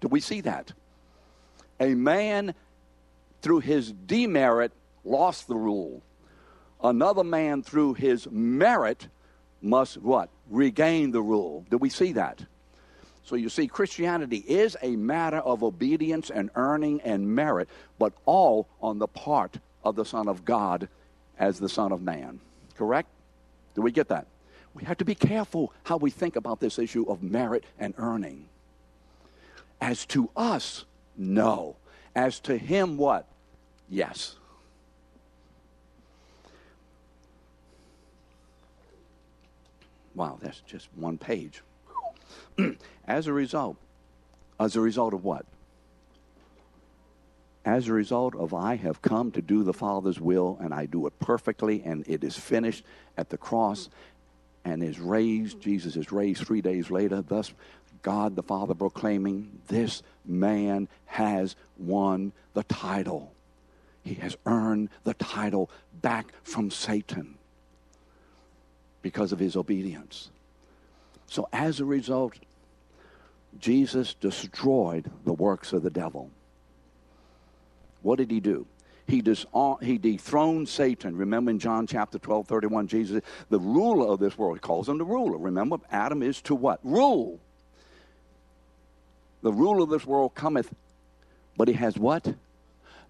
Do 0.00 0.08
we 0.08 0.20
see 0.20 0.42
that? 0.42 0.72
A 1.80 1.94
man, 1.94 2.54
through 3.42 3.60
his 3.60 3.90
demerit, 3.92 4.72
lost 5.04 5.48
the 5.48 5.56
rule. 5.56 6.02
Another 6.82 7.24
man, 7.24 7.62
through 7.62 7.94
his 7.94 8.28
merit, 8.30 9.08
must 9.60 9.96
what? 9.98 10.28
Regain 10.48 11.10
the 11.10 11.22
rule. 11.22 11.64
Do 11.70 11.78
we 11.78 11.90
see 11.90 12.12
that? 12.12 12.44
So 13.24 13.36
you 13.36 13.50
see, 13.50 13.66
Christianity 13.66 14.38
is 14.38 14.76
a 14.80 14.96
matter 14.96 15.36
of 15.36 15.62
obedience 15.62 16.30
and 16.30 16.50
earning 16.54 17.02
and 17.02 17.34
merit, 17.34 17.68
but 17.98 18.14
all 18.24 18.68
on 18.80 18.98
the 18.98 19.06
part 19.06 19.58
of 19.84 19.96
the 19.96 20.04
Son 20.04 20.28
of 20.28 20.46
God 20.46 20.88
as 21.38 21.58
the 21.58 21.68
Son 21.68 21.92
of 21.92 22.00
Man. 22.00 22.40
Correct? 22.76 23.08
Do 23.74 23.82
we 23.82 23.92
get 23.92 24.08
that? 24.08 24.26
We 24.72 24.84
have 24.84 24.96
to 24.98 25.04
be 25.04 25.14
careful 25.14 25.74
how 25.82 25.98
we 25.98 26.10
think 26.10 26.36
about 26.36 26.60
this 26.60 26.78
issue 26.78 27.04
of 27.08 27.22
merit 27.22 27.64
and 27.78 27.92
earning. 27.98 28.46
As 29.78 30.06
to 30.06 30.30
us, 30.34 30.86
no. 31.16 31.76
As 32.14 32.40
to 32.40 32.56
him, 32.56 32.96
what? 32.96 33.26
Yes. 33.90 34.37
Wow, 40.18 40.36
that's 40.42 40.60
just 40.62 40.88
one 40.96 41.16
page. 41.16 41.62
as 43.06 43.28
a 43.28 43.32
result, 43.32 43.76
as 44.58 44.74
a 44.74 44.80
result 44.80 45.14
of 45.14 45.22
what? 45.22 45.46
As 47.64 47.86
a 47.86 47.92
result 47.92 48.34
of 48.34 48.52
I 48.52 48.74
have 48.74 49.00
come 49.00 49.30
to 49.30 49.40
do 49.40 49.62
the 49.62 49.72
Father's 49.72 50.20
will, 50.20 50.58
and 50.60 50.74
I 50.74 50.86
do 50.86 51.06
it 51.06 51.16
perfectly, 51.20 51.84
and 51.84 52.04
it 52.08 52.24
is 52.24 52.36
finished 52.36 52.84
at 53.16 53.30
the 53.30 53.38
cross, 53.38 53.90
and 54.64 54.82
is 54.82 54.98
raised. 54.98 55.60
Jesus 55.60 55.94
is 55.94 56.10
raised 56.10 56.44
three 56.44 56.62
days 56.62 56.90
later. 56.90 57.22
Thus, 57.22 57.52
God 58.02 58.34
the 58.34 58.42
Father 58.42 58.74
proclaiming, 58.74 59.60
This 59.68 60.02
man 60.26 60.88
has 61.06 61.54
won 61.76 62.32
the 62.54 62.64
title. 62.64 63.32
He 64.02 64.14
has 64.14 64.36
earned 64.46 64.88
the 65.04 65.14
title 65.14 65.70
back 66.02 66.32
from 66.42 66.72
Satan 66.72 67.37
because 69.02 69.32
of 69.32 69.38
his 69.38 69.56
obedience. 69.56 70.30
So, 71.26 71.48
as 71.52 71.80
a 71.80 71.84
result, 71.84 72.34
Jesus 73.58 74.14
destroyed 74.14 75.10
the 75.24 75.32
works 75.32 75.72
of 75.72 75.82
the 75.82 75.90
devil. 75.90 76.30
What 78.02 78.16
did 78.16 78.30
he 78.30 78.40
do? 78.40 78.66
He, 79.06 79.22
disarmed, 79.22 79.82
he 79.82 79.96
dethroned 79.96 80.68
Satan. 80.68 81.16
Remember 81.16 81.50
in 81.50 81.58
John 81.58 81.86
chapter 81.86 82.18
12, 82.18 82.46
31, 82.46 82.88
Jesus, 82.88 83.22
the 83.48 83.58
ruler 83.58 84.06
of 84.06 84.20
this 84.20 84.36
world, 84.36 84.60
calls 84.60 84.88
him 84.88 84.98
the 84.98 85.04
ruler. 85.04 85.38
Remember, 85.38 85.78
Adam 85.90 86.22
is 86.22 86.42
to 86.42 86.54
what? 86.54 86.80
Rule. 86.82 87.40
The 89.42 89.52
ruler 89.52 89.84
of 89.84 89.90
this 89.90 90.04
world 90.04 90.34
cometh, 90.34 90.72
but 91.56 91.68
he 91.68 91.74
has 91.74 91.96
what? 91.96 92.34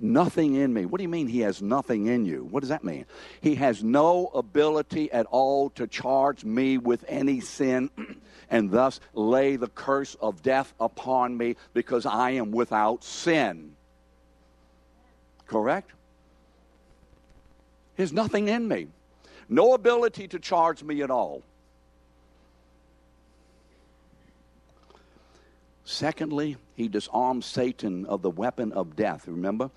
Nothing 0.00 0.54
in 0.54 0.72
me. 0.72 0.86
What 0.86 0.98
do 0.98 1.02
you 1.02 1.08
mean 1.08 1.26
he 1.26 1.40
has 1.40 1.60
nothing 1.62 2.06
in 2.06 2.24
you? 2.24 2.44
What 2.44 2.60
does 2.60 2.68
that 2.68 2.84
mean? 2.84 3.06
He 3.40 3.56
has 3.56 3.82
no 3.82 4.26
ability 4.34 5.10
at 5.12 5.26
all 5.26 5.70
to 5.70 5.86
charge 5.86 6.44
me 6.44 6.78
with 6.78 7.04
any 7.08 7.40
sin 7.40 7.90
and 8.50 8.70
thus 8.70 9.00
lay 9.14 9.56
the 9.56 9.68
curse 9.68 10.16
of 10.20 10.42
death 10.42 10.72
upon 10.80 11.36
me 11.36 11.56
because 11.74 12.06
I 12.06 12.30
am 12.32 12.50
without 12.50 13.04
sin. 13.04 13.74
Correct? 15.46 15.90
There's 17.96 18.12
nothing 18.12 18.48
in 18.48 18.68
me. 18.68 18.88
No 19.48 19.74
ability 19.74 20.28
to 20.28 20.38
charge 20.38 20.82
me 20.82 21.02
at 21.02 21.10
all. 21.10 21.42
Secondly, 25.84 26.58
he 26.76 26.86
disarms 26.86 27.46
Satan 27.46 28.04
of 28.04 28.20
the 28.20 28.30
weapon 28.30 28.72
of 28.72 28.94
death. 28.94 29.26
Remember? 29.26 29.70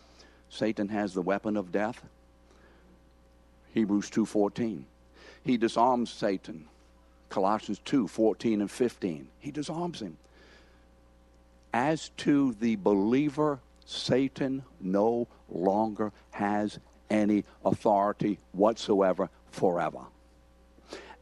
Satan 0.51 0.89
has 0.89 1.13
the 1.13 1.21
weapon 1.21 1.55
of 1.55 1.71
death. 1.71 2.03
Hebrews 3.73 4.09
2:14. 4.09 4.85
He 5.43 5.57
disarms 5.57 6.11
Satan. 6.11 6.67
Colossians 7.29 7.79
2:14 7.85 8.59
and 8.59 8.69
15. 8.69 9.29
He 9.39 9.49
disarms 9.49 10.01
him. 10.01 10.17
As 11.73 12.09
to 12.17 12.53
the 12.59 12.75
believer, 12.75 13.61
Satan 13.85 14.63
no 14.81 15.27
longer 15.49 16.11
has 16.31 16.79
any 17.09 17.45
authority 17.63 18.37
whatsoever 18.51 19.29
forever. 19.51 20.01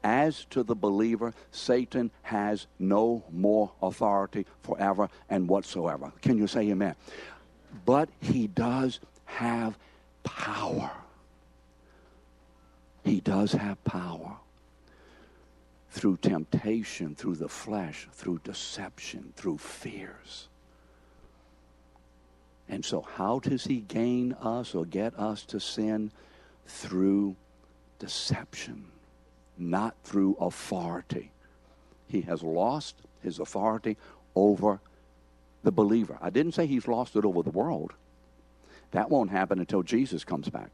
As 0.03 0.45
to 0.45 0.63
the 0.63 0.75
believer, 0.75 1.35
Satan 1.51 2.09
has 2.23 2.65
no 2.79 3.23
more 3.31 3.71
authority 3.81 4.47
forever 4.63 5.09
and 5.29 5.47
whatsoever. 5.47 6.13
Can 6.21 6.37
you 6.37 6.47
say 6.47 6.69
amen? 6.71 6.95
But 7.85 8.09
he 8.19 8.47
does 8.47 8.99
have 9.35 9.77
power. 10.23 10.91
He 13.03 13.21
does 13.21 13.53
have 13.53 13.83
power 13.83 14.37
through 15.91 16.17
temptation, 16.17 17.15
through 17.15 17.35
the 17.35 17.49
flesh, 17.49 18.07
through 18.11 18.41
deception, 18.43 19.33
through 19.35 19.57
fears. 19.57 20.47
And 22.67 22.85
so, 22.85 23.01
how 23.01 23.39
does 23.39 23.63
he 23.63 23.79
gain 23.79 24.33
us 24.33 24.75
or 24.75 24.85
get 24.85 25.17
us 25.17 25.43
to 25.45 25.59
sin? 25.59 26.11
Through 26.67 27.35
deception, 27.97 28.85
not 29.57 29.95
through 30.03 30.37
authority. 30.39 31.31
He 32.07 32.21
has 32.21 32.43
lost 32.43 32.95
his 33.23 33.39
authority 33.39 33.97
over 34.35 34.79
the 35.63 35.71
believer. 35.71 36.17
I 36.21 36.29
didn't 36.29 36.53
say 36.53 36.67
he's 36.67 36.87
lost 36.87 37.15
it 37.15 37.25
over 37.25 37.41
the 37.41 37.49
world. 37.49 37.93
That 38.91 39.09
won't 39.09 39.31
happen 39.31 39.59
until 39.59 39.83
Jesus 39.83 40.23
comes 40.23 40.49
back. 40.49 40.71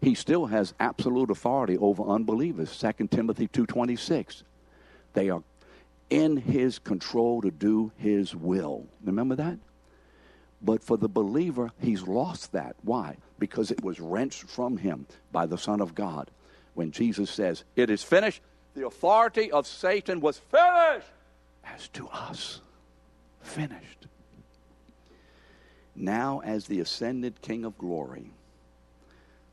He 0.00 0.14
still 0.14 0.46
has 0.46 0.74
absolute 0.80 1.30
authority 1.30 1.78
over 1.78 2.02
unbelievers. 2.02 2.70
2 2.70 3.10
Timothy 3.10 3.48
2:26. 3.48 4.42
They 5.14 5.30
are 5.30 5.42
in 6.10 6.36
his 6.36 6.78
control 6.78 7.40
to 7.42 7.50
do 7.50 7.92
his 7.96 8.34
will. 8.34 8.86
Remember 9.02 9.34
that? 9.36 9.58
But 10.60 10.82
for 10.82 10.96
the 10.96 11.08
believer, 11.08 11.70
he's 11.80 12.02
lost 12.02 12.52
that. 12.52 12.76
Why? 12.82 13.16
Because 13.38 13.70
it 13.70 13.82
was 13.82 14.00
wrenched 14.00 14.48
from 14.48 14.78
him 14.78 15.06
by 15.30 15.46
the 15.46 15.58
Son 15.58 15.80
of 15.80 15.94
God. 15.94 16.30
When 16.74 16.90
Jesus 16.90 17.30
says, 17.30 17.64
It 17.76 17.90
is 17.90 18.02
finished, 18.02 18.42
the 18.74 18.86
authority 18.86 19.52
of 19.52 19.66
Satan 19.66 20.20
was 20.20 20.38
finished. 20.38 21.08
As 21.64 21.88
to 21.88 22.08
us, 22.08 22.60
finished 23.40 24.06
now 25.94 26.40
as 26.44 26.66
the 26.66 26.80
ascended 26.80 27.40
King 27.42 27.64
of 27.64 27.78
glory, 27.78 28.30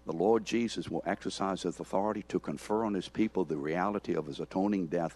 the 0.05 0.13
Lord 0.13 0.45
Jesus 0.45 0.89
will 0.89 1.03
exercise 1.05 1.63
his 1.63 1.79
authority 1.79 2.23
to 2.29 2.39
confer 2.39 2.85
on 2.85 2.93
his 2.93 3.07
people 3.07 3.45
the 3.45 3.57
reality 3.57 4.15
of 4.15 4.25
his 4.25 4.39
atoning 4.39 4.87
death 4.87 5.15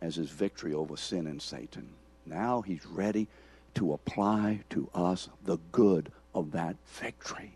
as 0.00 0.16
his 0.16 0.30
victory 0.30 0.74
over 0.74 0.96
sin 0.96 1.26
and 1.26 1.40
Satan. 1.40 1.88
Now 2.26 2.62
he's 2.62 2.86
ready 2.86 3.26
to 3.74 3.92
apply 3.92 4.60
to 4.70 4.88
us 4.94 5.28
the 5.44 5.58
good 5.72 6.12
of 6.34 6.52
that 6.52 6.76
victory. 6.86 7.52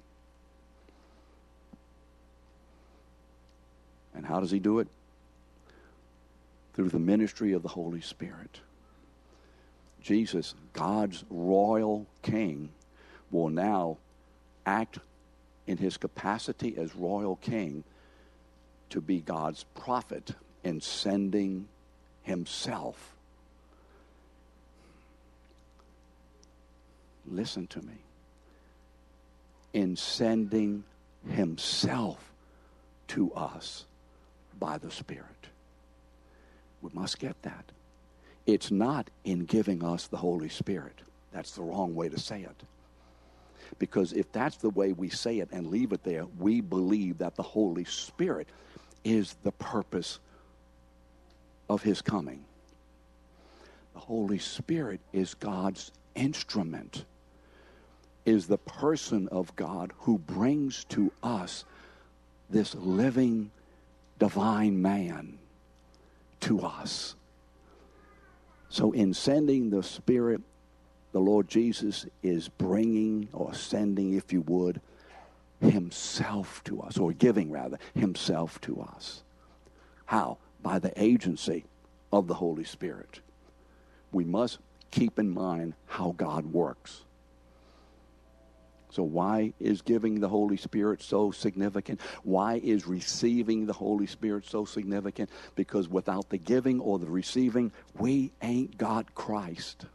And 4.14 4.26
how 4.26 4.40
does 4.40 4.50
he 4.50 4.58
do 4.58 4.78
it? 4.78 4.88
Through 6.74 6.88
the 6.88 6.98
ministry 6.98 7.52
of 7.52 7.62
the 7.62 7.68
Holy 7.68 8.00
Spirit. 8.00 8.60
Jesus, 10.02 10.54
God's 10.72 11.24
royal 11.30 12.06
king, 12.22 12.70
will 13.30 13.48
now 13.48 13.98
act 14.66 14.98
in 15.66 15.78
his 15.78 15.96
capacity 15.96 16.76
as 16.76 16.94
royal 16.94 17.36
king 17.36 17.84
to 18.90 19.00
be 19.00 19.20
God's 19.20 19.64
prophet 19.74 20.32
in 20.64 20.80
sending 20.80 21.68
himself. 22.22 23.14
Listen 27.26 27.66
to 27.68 27.80
me. 27.80 27.94
In 29.72 29.96
sending 29.96 30.84
himself 31.30 32.32
to 33.08 33.32
us 33.32 33.86
by 34.58 34.76
the 34.78 34.90
Spirit. 34.90 35.26
We 36.82 36.90
must 36.92 37.18
get 37.18 37.40
that. 37.42 37.64
It's 38.46 38.70
not 38.70 39.08
in 39.24 39.44
giving 39.44 39.84
us 39.84 40.06
the 40.08 40.16
Holy 40.16 40.48
Spirit. 40.48 41.00
That's 41.32 41.52
the 41.52 41.62
wrong 41.62 41.94
way 41.94 42.08
to 42.08 42.18
say 42.18 42.42
it. 42.42 42.62
Because 43.78 44.12
if 44.12 44.30
that's 44.32 44.56
the 44.56 44.70
way 44.70 44.92
we 44.92 45.08
say 45.08 45.38
it 45.38 45.48
and 45.52 45.66
leave 45.68 45.92
it 45.92 46.02
there, 46.04 46.26
we 46.38 46.60
believe 46.60 47.18
that 47.18 47.36
the 47.36 47.42
Holy 47.42 47.84
Spirit 47.84 48.48
is 49.04 49.36
the 49.42 49.52
purpose 49.52 50.18
of 51.68 51.82
His 51.82 52.02
coming. 52.02 52.44
The 53.94 54.00
Holy 54.00 54.38
Spirit 54.38 55.00
is 55.12 55.34
God's 55.34 55.92
instrument, 56.14 57.04
is 58.24 58.46
the 58.46 58.58
person 58.58 59.28
of 59.28 59.54
God 59.56 59.92
who 59.98 60.18
brings 60.18 60.84
to 60.84 61.12
us 61.22 61.64
this 62.50 62.74
living 62.74 63.50
divine 64.18 64.80
man 64.80 65.38
to 66.40 66.60
us. 66.60 67.14
So, 68.72 68.92
in 68.92 69.12
sending 69.12 69.68
the 69.68 69.82
Spirit, 69.82 70.40
the 71.12 71.20
Lord 71.20 71.46
Jesus 71.46 72.06
is 72.22 72.48
bringing 72.48 73.28
or 73.34 73.52
sending, 73.52 74.14
if 74.14 74.32
you 74.32 74.40
would, 74.40 74.80
Himself 75.60 76.64
to 76.64 76.80
us, 76.80 76.96
or 76.96 77.12
giving 77.12 77.50
rather, 77.50 77.78
Himself 77.94 78.58
to 78.62 78.80
us. 78.80 79.24
How? 80.06 80.38
By 80.62 80.78
the 80.78 80.90
agency 80.96 81.66
of 82.10 82.28
the 82.28 82.34
Holy 82.34 82.64
Spirit. 82.64 83.20
We 84.10 84.24
must 84.24 84.56
keep 84.90 85.18
in 85.18 85.28
mind 85.28 85.74
how 85.84 86.14
God 86.16 86.46
works. 86.46 87.02
So, 88.92 89.02
why 89.02 89.54
is 89.58 89.80
giving 89.80 90.20
the 90.20 90.28
Holy 90.28 90.58
Spirit 90.58 91.02
so 91.02 91.30
significant? 91.30 91.98
Why 92.24 92.60
is 92.62 92.86
receiving 92.86 93.64
the 93.64 93.72
Holy 93.72 94.06
Spirit 94.06 94.44
so 94.46 94.66
significant? 94.66 95.30
Because 95.54 95.88
without 95.88 96.28
the 96.28 96.36
giving 96.36 96.78
or 96.78 96.98
the 96.98 97.06
receiving, 97.06 97.72
we 97.98 98.32
ain't 98.42 98.76
got 98.76 99.14
Christ. 99.14 99.86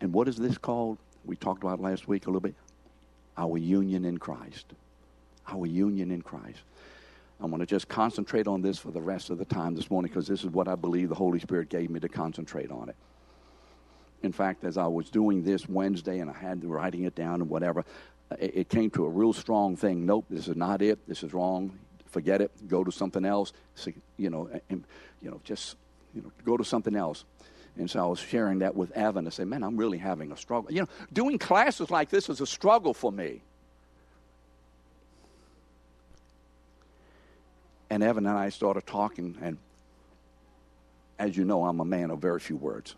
And 0.00 0.14
what 0.14 0.28
is 0.28 0.36
this 0.36 0.56
called? 0.56 0.96
We 1.26 1.36
talked 1.36 1.62
about 1.62 1.78
last 1.78 2.08
week 2.08 2.24
a 2.24 2.30
little 2.30 2.40
bit. 2.40 2.54
Our 3.36 3.58
union 3.58 4.06
in 4.06 4.16
Christ. 4.16 4.64
Our 5.46 5.66
union 5.66 6.10
in 6.10 6.22
Christ. 6.22 6.60
I 7.40 7.46
want 7.46 7.60
to 7.60 7.66
just 7.66 7.88
concentrate 7.88 8.46
on 8.46 8.62
this 8.62 8.78
for 8.78 8.90
the 8.90 9.00
rest 9.00 9.30
of 9.30 9.38
the 9.38 9.44
time 9.44 9.74
this 9.74 9.90
morning 9.90 10.10
because 10.10 10.26
this 10.26 10.42
is 10.42 10.50
what 10.50 10.68
I 10.68 10.74
believe 10.74 11.08
the 11.08 11.14
Holy 11.14 11.38
Spirit 11.38 11.68
gave 11.68 11.90
me 11.90 12.00
to 12.00 12.08
concentrate 12.08 12.70
on 12.70 12.88
it. 12.88 12.96
In 14.22 14.32
fact, 14.32 14.64
as 14.64 14.78
I 14.78 14.86
was 14.86 15.10
doing 15.10 15.42
this 15.42 15.68
Wednesday 15.68 16.20
and 16.20 16.30
I 16.30 16.32
had 16.32 16.64
writing 16.64 17.04
it 17.04 17.14
down 17.14 17.42
and 17.42 17.50
whatever, 17.50 17.84
it, 18.38 18.68
came 18.68 18.90
to 18.90 19.04
a 19.04 19.08
real 19.08 19.32
strong 19.32 19.76
thing. 19.76 20.06
Nope, 20.06 20.24
this 20.30 20.48
is 20.48 20.56
not 20.56 20.82
it. 20.82 20.98
This 21.06 21.22
is 21.22 21.34
wrong. 21.34 21.78
Forget 22.06 22.40
it. 22.40 22.50
Go 22.66 22.82
to 22.82 22.90
something 22.90 23.24
else. 23.24 23.52
You 24.16 24.30
know, 24.30 24.48
and, 24.70 24.84
you 25.20 25.30
know, 25.30 25.40
just 25.44 25.76
you 26.14 26.22
know, 26.22 26.32
go 26.44 26.56
to 26.56 26.64
something 26.64 26.96
else. 26.96 27.24
And 27.76 27.90
so 27.90 28.02
I 28.02 28.06
was 28.06 28.18
sharing 28.18 28.60
that 28.60 28.74
with 28.74 28.90
Evan. 28.92 29.26
I 29.26 29.30
said, 29.30 29.48
"Man, 29.48 29.62
I'm 29.62 29.76
really 29.76 29.98
having 29.98 30.32
a 30.32 30.36
struggle. 30.36 30.72
You 30.72 30.82
know, 30.82 30.88
doing 31.12 31.38
classes 31.38 31.90
like 31.90 32.08
this 32.08 32.30
is 32.30 32.40
a 32.40 32.46
struggle 32.46 32.94
for 32.94 33.12
me." 33.12 33.42
And 37.90 38.02
Evan 38.02 38.26
and 38.26 38.36
I 38.36 38.48
started 38.48 38.86
talking, 38.86 39.36
and 39.40 39.58
as 41.18 41.36
you 41.36 41.44
know, 41.44 41.64
I'm 41.64 41.80
a 41.80 41.84
man 41.84 42.10
of 42.10 42.18
very 42.18 42.40
few 42.40 42.56
words. 42.56 42.94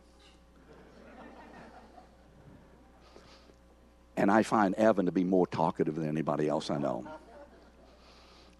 and 4.16 4.30
I 4.30 4.42
find 4.42 4.74
Evan 4.74 5.06
to 5.06 5.12
be 5.12 5.24
more 5.24 5.46
talkative 5.46 5.94
than 5.94 6.08
anybody 6.08 6.48
else 6.48 6.70
I 6.70 6.78
know. 6.78 7.06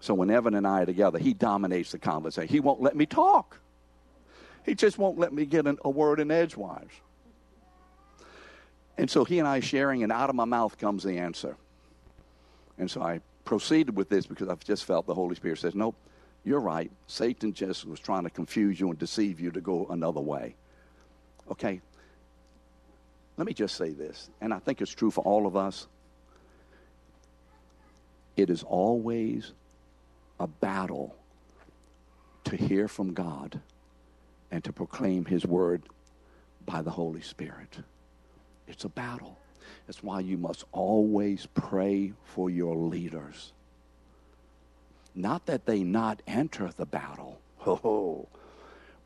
So 0.01 0.15
when 0.15 0.31
Evan 0.31 0.55
and 0.55 0.67
I 0.67 0.83
are 0.83 0.87
together, 0.87 1.19
he 1.19 1.35
dominates 1.35 1.91
the 1.91 1.99
conversation. 1.99 2.49
He 2.49 2.61
won't 2.61 2.81
let 2.81 2.95
me 2.95 3.07
talk. 3.07 3.59
He 4.65 4.75
just 4.75 4.99
won't 4.99 5.19
let 5.19 5.33
me 5.33 5.47
get 5.47 5.67
an, 5.67 5.79
a 5.85 5.91
word 5.91 6.21
in 6.21 6.31
edgewise. 6.31 6.91
And 8.97 9.11
so 9.11 9.25
he 9.25 9.39
and 9.39 9.49
I 9.49 9.61
sharing, 9.61 10.03
and 10.03 10.13
out 10.13 10.31
of 10.31 10.37
my 10.37 10.45
mouth 10.45 10.79
comes 10.79 11.03
the 11.03 11.19
answer. 11.19 11.57
And 12.79 12.91
so 12.91 13.03
I 13.03 13.21
proceeded 13.45 13.97
with 13.97 14.09
this 14.09 14.27
because 14.27 14.49
I've 14.49 14.63
just 14.63 14.85
felt 14.85 15.07
the 15.07 15.15
Holy 15.15 15.35
Spirit 15.35 15.59
says, 15.59 15.75
Nope, 15.75 15.97
you're 16.45 16.61
right. 16.61 16.91
Satan 17.07 17.53
just 17.53 17.87
was 17.87 18.01
trying 18.01 18.25
to 18.25 18.31
confuse 18.31 18.79
you 18.81 18.89
and 18.89 18.99
deceive 18.99 19.41
you 19.41 19.51
to 19.51 19.61
go 19.61 19.87
another 19.91 20.21
way. 20.21 20.55
Okay? 21.51 21.81
Let 23.37 23.47
me 23.47 23.55
just 23.55 23.77
say 23.77 23.91
this, 23.91 24.31
and 24.41 24.53
I 24.53 24.59
think 24.59 24.81
it's 24.81 24.93
true 24.93 25.11
for 25.11 25.21
all 25.23 25.47
of 25.47 25.57
us. 25.57 25.87
It 28.37 28.51
is 28.51 28.63
always 28.63 29.53
a 30.41 30.47
battle 30.47 31.15
to 32.45 32.57
hear 32.57 32.89
from 32.89 33.13
God 33.13 33.61
and 34.51 34.65
to 34.65 34.73
proclaim 34.73 35.25
His 35.25 35.45
word 35.45 35.83
by 36.67 36.83
the 36.83 36.91
Holy 36.91 37.21
Spirit. 37.21 37.79
It's 38.67 38.85
a 38.85 38.89
battle. 38.89 39.39
That's 39.87 40.03
why 40.03 40.21
you 40.21 40.37
must 40.37 40.65
always 40.73 41.47
pray 41.55 42.13
for 42.25 42.51
your 42.51 42.77
leaders. 42.77 43.53
Not 45.15 45.47
that 45.47 45.67
they 45.67 45.83
not 45.83 46.23
enter 46.27 46.71
the 46.77 46.87
battle, 46.87 47.41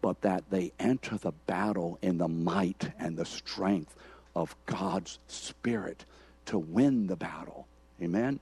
but 0.00 0.20
that 0.22 0.44
they 0.50 0.72
enter 0.78 1.16
the 1.16 1.32
battle 1.32 1.98
in 2.02 2.18
the 2.18 2.28
might 2.28 2.90
and 2.98 3.16
the 3.16 3.24
strength 3.24 3.94
of 4.34 4.54
God's 4.66 5.18
Spirit 5.26 6.04
to 6.46 6.58
win 6.58 7.06
the 7.06 7.16
battle. 7.16 7.66
Amen? 8.02 8.40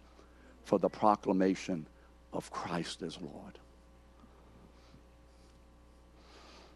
For 0.65 0.79
the 0.79 0.89
proclamation 0.89 1.87
of 2.33 2.51
Christ 2.51 3.03
as 3.03 3.21
Lord. 3.21 3.59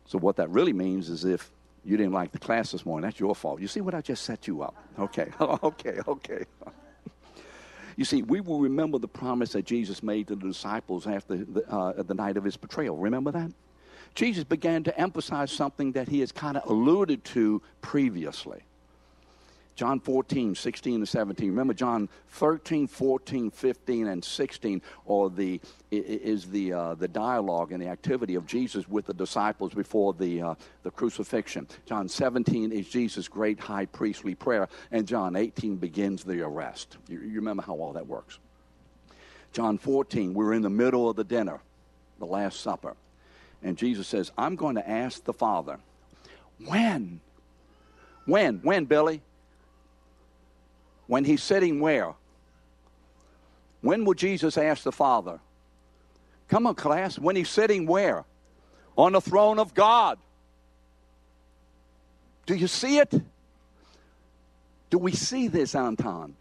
So, 0.07 0.19
what 0.19 0.37
that 0.37 0.51
really 0.51 0.73
means 0.73 1.09
is 1.09 1.25
if 1.25 1.51
you 1.85 1.97
didn't 1.97 2.13
like 2.13 2.33
the 2.33 2.39
class 2.39 2.73
this 2.73 2.85
morning, 2.85 3.09
that's 3.09 3.21
your 3.21 3.35
fault. 3.35 3.61
You 3.61 3.69
see 3.69 3.81
what 3.81 3.95
I 3.95 4.01
just 4.01 4.25
set 4.25 4.47
you 4.47 4.63
up? 4.63 4.75
Okay, 4.99 5.29
okay, 5.41 5.99
okay. 6.07 6.45
You 7.97 8.05
see, 8.05 8.23
we 8.23 8.41
will 8.41 8.61
remember 8.61 8.99
the 8.99 9.09
promise 9.09 9.53
that 9.53 9.65
Jesus 9.65 10.03
made 10.03 10.29
to 10.29 10.37
the 10.37 10.49
disciples 10.49 11.07
after 11.07 11.37
the, 11.37 11.69
uh, 11.71 12.03
the 12.03 12.15
night 12.15 12.37
of 12.37 12.45
his 12.45 12.57
betrayal. 12.57 12.97
Remember 12.97 13.31
that? 13.33 13.53
Jesus 14.15 14.45
began 14.45 14.85
to 14.85 15.01
emphasize 15.01 15.51
something 15.51 15.93
that 15.93 16.09
he 16.09 16.21
has 16.21 16.33
kind 16.33 16.57
of 16.57 16.69
alluded 16.69 17.25
to 17.25 17.61
previously. 17.81 18.63
John 19.77 19.99
14, 19.99 20.55
16 20.55 20.95
and 20.95 21.09
17. 21.09 21.49
Remember 21.49 21.75
John 21.75 22.09
13, 22.29 22.87
14, 22.87 23.51
15, 23.51 24.07
and 24.07 24.25
16 24.25 24.83
or 25.05 25.31
the, 25.31 25.61
is 25.91 26.47
the, 26.47 26.73
uh, 26.73 26.95
the 26.95 27.09
dialogue 27.09 27.73
and 27.73 27.83
the 27.83 27.89
activity 27.89 28.37
of 28.37 28.47
Jesus 28.47 28.89
with 28.89 29.07
the 29.07 29.15
disciples 29.15 29.75
before 29.75 30.15
the, 30.15 30.41
uh, 30.41 30.55
the 30.85 30.93
crucifixion. 30.93 31.67
John 31.87 32.09
17 32.09 32.71
is 32.71 32.89
Jesus' 32.89 33.27
great 33.27 33.59
high 33.59 33.87
priestly 33.87 34.37
prayer. 34.37 34.69
And 34.93 35.09
John 35.09 35.35
18 35.35 35.77
begins 35.77 36.23
the 36.23 36.41
arrest. 36.43 36.99
You, 37.09 37.21
you 37.21 37.35
remember 37.37 37.65
how 37.65 37.75
all 37.75 37.93
that 37.95 38.07
works. 38.07 38.39
John 39.53 39.79
14, 39.79 40.35
we're 40.35 40.53
in 40.53 40.63
the 40.63 40.71
middle 40.71 41.11
of 41.11 41.17
the 41.17 41.25
dinner, 41.25 41.61
the 42.21 42.27
Last 42.27 42.61
Supper. 42.61 42.95
And 43.63 43.77
Jesus 43.77 44.07
says, 44.07 44.31
I'm 44.39 44.55
going 44.55 44.77
to 44.77 44.89
ask 44.89 45.25
the 45.25 45.33
Father, 45.33 45.79
when? 46.65 47.21
When? 48.27 48.61
When, 48.63 48.85
Billy? 48.85 49.21
When 51.07 51.25
he's 51.25 51.43
sitting 51.43 51.81
where? 51.81 52.15
When 53.81 54.05
will 54.05 54.15
Jesus 54.15 54.57
ask 54.57 54.83
the 54.83 54.93
Father? 54.93 55.41
Come 56.49 56.67
on, 56.67 56.75
class. 56.75 57.19
When 57.19 57.37
he's 57.37 57.51
sitting 57.51 57.87
where? 57.87 58.25
On 58.97 59.13
the 59.13 59.21
throne 59.21 59.59
of 59.59 59.75
God. 59.75 60.19
Do 62.47 62.55
you 62.55 62.67
see 62.67 62.99
it? 62.99 63.13
Do 64.91 64.99
we 64.99 65.13
see 65.13 65.49
this, 65.49 65.75
Anton? 65.75 66.37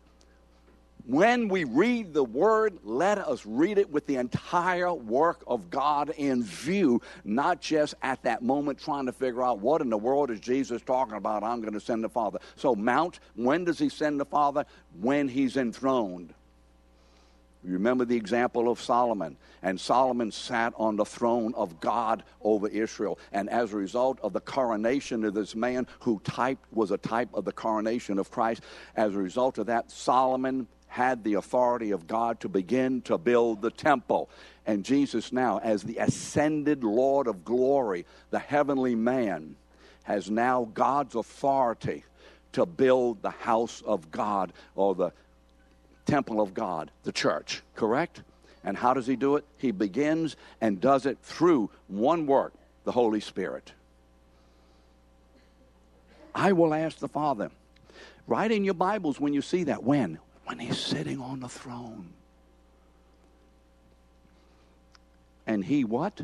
When 1.06 1.50
we 1.50 1.66
read 1.66 2.14
the 2.14 2.24
Word, 2.24 2.80
let 2.84 3.18
us 3.18 3.46
read 3.46 3.78
it 3.78 3.90
with 3.90 4.08
the 4.08 4.16
entire 4.16 4.94
work 4.94 5.44
of 5.48 5.70
God 5.70 6.12
in 6.16 6.44
view, 6.44 7.02
not 7.26 7.60
just 7.60 7.96
at 8.02 8.24
that 8.24 8.42
moment 8.42 8.80
trying 8.80 9.08
to 9.08 9.12
figure 9.12 9.44
out 9.44 9.60
what 9.60 9.82
in 9.82 9.90
the 9.90 9.98
world 9.98 10.32
is 10.32 10.40
Jesus 10.40 10.82
talking 10.82 11.16
about. 11.16 11.44
I'm 11.44 11.60
going 11.60 11.74
to 11.74 11.82
send 11.82 12.06
the 12.06 12.10
Father. 12.10 12.40
So, 12.56 12.74
Mount, 12.74 13.20
when 13.36 13.66
does 13.66 13.80
he 13.80 13.90
send 13.90 14.18
the 14.18 14.26
Father? 14.26 14.66
When 15.02 15.28
he's 15.28 15.58
enthroned. 15.58 16.34
You 17.66 17.74
remember 17.74 18.06
the 18.06 18.16
example 18.16 18.70
of 18.70 18.82
Solomon. 18.82 19.38
And 19.62 19.80
Solomon 19.80 20.32
sat 20.32 20.74
on 20.78 20.96
the 20.96 21.06
throne 21.06 21.54
of 21.56 21.80
God 21.80 22.24
over 22.42 22.68
Israel. 22.68 23.20
And 23.32 23.50
as 23.50 23.74
a 23.74 23.78
result 23.78 24.20
of 24.22 24.34
the 24.34 24.42
coronation 24.42 25.24
of 25.24 25.34
this 25.34 25.56
man 25.56 25.88
who 26.00 26.22
typed 26.24 26.66
was 26.74 26.92
a 26.92 26.98
type 26.98 27.30
of 27.34 27.46
the 27.46 27.54
coronation 27.54 28.20
of 28.20 28.32
Christ, 28.32 28.64
as 28.96 29.16
a 29.16 29.18
result 29.18 29.58
of 29.58 29.68
that, 29.68 29.92
Solomon 29.92 30.68
had 30.94 31.24
the 31.24 31.34
authority 31.34 31.90
of 31.90 32.06
God 32.06 32.40
to 32.42 32.48
begin 32.48 33.02
to 33.02 33.18
build 33.18 33.64
the 33.64 33.72
temple. 33.72 34.30
And 34.68 34.86
Jesus 34.86 35.34
now, 35.34 35.58
as 35.64 35.82
the 35.82 35.98
ascended 35.98 36.84
Lord 36.84 37.26
of 37.26 37.44
glory, 37.44 38.06
the 38.30 38.38
heavenly 38.38 38.94
man, 38.94 39.56
has 40.04 40.30
now 40.30 40.70
God's 40.72 41.16
authority 41.16 42.04
to 42.52 42.68
build 42.68 43.24
the 43.24 43.32
house 43.32 43.82
of 43.84 44.12
God 44.12 44.54
or 44.76 44.94
the 44.94 45.12
temple 46.06 46.40
of 46.40 46.54
God, 46.54 46.92
the 47.06 47.12
church, 47.12 47.64
correct? 47.76 48.22
And 48.64 48.78
how 48.78 48.94
does 48.94 49.08
he 49.08 49.16
do 49.16 49.38
it? 49.38 49.46
He 49.58 49.72
begins 49.72 50.36
and 50.62 50.80
does 50.80 51.08
it 51.08 51.18
through 51.24 51.72
one 51.88 52.28
work, 52.28 52.54
the 52.84 52.92
Holy 52.92 53.20
Spirit. 53.20 53.72
I 56.36 56.52
will 56.52 56.72
ask 56.72 57.00
the 57.00 57.08
Father. 57.08 57.50
Write 58.28 58.52
in 58.52 58.64
your 58.64 58.76
Bibles 58.76 59.20
when 59.20 59.34
you 59.34 59.42
see 59.42 59.64
that. 59.64 59.84
When? 59.84 60.20
When 60.46 60.60
he's 60.60 60.78
sitting 60.78 61.20
on 61.20 61.40
the 61.40 61.50
throne. 61.50 62.10
And 65.46 65.64
he 65.64 65.84
what? 65.84 66.22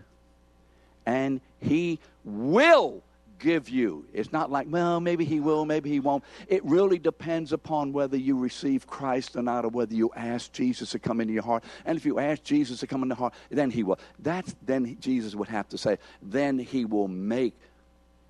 And 1.05 1.41
he 1.59 1.99
will 2.23 3.03
give 3.39 3.69
you. 3.69 4.05
It's 4.13 4.31
not 4.31 4.51
like, 4.51 4.67
well, 4.69 4.99
maybe 4.99 5.25
he 5.25 5.39
will, 5.39 5.65
maybe 5.65 5.89
he 5.89 5.99
won't. 5.99 6.23
It 6.47 6.63
really 6.65 6.99
depends 6.99 7.53
upon 7.53 7.93
whether 7.93 8.17
you 8.17 8.37
receive 8.37 8.85
Christ 8.85 9.35
or 9.35 9.41
not, 9.41 9.65
or 9.65 9.69
whether 9.69 9.93
you 9.93 10.11
ask 10.15 10.51
Jesus 10.51 10.91
to 10.91 10.99
come 10.99 11.21
into 11.21 11.33
your 11.33 11.43
heart. 11.43 11.63
And 11.85 11.97
if 11.97 12.05
you 12.05 12.19
ask 12.19 12.43
Jesus 12.43 12.79
to 12.81 12.87
come 12.87 13.01
into 13.01 13.13
your 13.13 13.19
heart, 13.19 13.33
then 13.49 13.71
he 13.71 13.83
will. 13.83 13.99
That's 14.19 14.55
then 14.65 14.97
Jesus 14.99 15.35
would 15.35 15.47
have 15.47 15.69
to 15.69 15.77
say, 15.77 15.97
then 16.21 16.59
he 16.59 16.85
will 16.85 17.07
make 17.07 17.55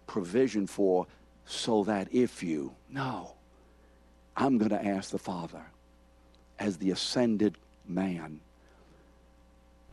provision 0.08 0.68
for 0.68 1.08
so 1.46 1.84
that 1.84 2.08
if 2.12 2.44
you 2.44 2.74
no, 2.90 3.34
I'm 4.38 4.58
going 4.58 4.70
to 4.70 4.86
ask 4.86 5.12
the 5.12 5.20
Father 5.20 5.64
as 6.60 6.78
the 6.78 6.92
ascended 6.92 7.58
man. 7.88 8.40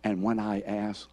And 0.05 0.23
when 0.23 0.39
I 0.39 0.61
ask, 0.61 1.09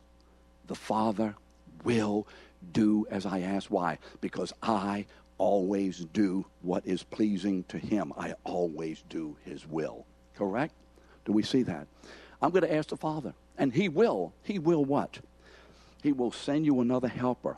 the 0.68 0.76
Father 0.76 1.36
will 1.84 2.28
do 2.72 3.06
as 3.10 3.26
I 3.26 3.42
ask. 3.42 3.70
Why? 3.70 4.00
Because 4.22 4.54
I 4.62 5.06
always 5.38 6.06
do 6.14 6.46
what 6.62 6.86
is 6.86 7.04
pleasing 7.04 7.64
to 7.66 7.78
Him. 7.78 8.14
I 8.18 8.36
always 8.44 9.04
do 9.10 9.36
His 9.46 9.68
will. 9.68 10.06
Correct? 10.36 10.74
Do 11.26 11.32
we 11.32 11.44
see 11.44 11.64
that? 11.64 11.88
I'm 12.42 12.52
going 12.52 12.64
to 12.64 12.74
ask 12.74 12.90
the 12.90 12.98
Father, 12.98 13.34
and 13.58 13.74
He 13.74 13.90
will. 13.90 14.34
He 14.44 14.60
will 14.60 14.86
what? 14.86 15.20
He 16.02 16.12
will 16.12 16.32
send 16.32 16.66
you 16.66 16.82
another 16.82 17.08
helper 17.08 17.58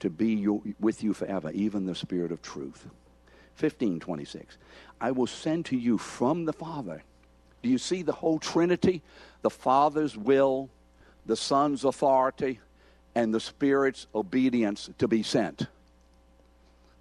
to 0.00 0.10
be 0.10 0.34
your, 0.34 0.62
with 0.80 1.04
you 1.04 1.14
forever, 1.14 1.50
even 1.52 1.86
the 1.86 1.94
Spirit 1.94 2.32
of 2.32 2.42
truth. 2.42 2.86
1526. 3.58 4.56
I 5.00 5.10
will 5.10 5.26
send 5.26 5.66
to 5.66 5.76
you 5.76 5.98
from 5.98 6.46
the 6.46 6.52
Father. 6.52 7.02
Do 7.62 7.68
you 7.68 7.78
see 7.78 8.02
the 8.02 8.12
whole 8.12 8.38
Trinity? 8.38 9.02
The 9.42 9.50
Father's 9.50 10.16
will, 10.16 10.70
the 11.26 11.36
Son's 11.36 11.84
authority, 11.84 12.60
and 13.14 13.34
the 13.34 13.40
Spirit's 13.40 14.06
obedience 14.14 14.90
to 14.98 15.08
be 15.08 15.22
sent. 15.22 15.66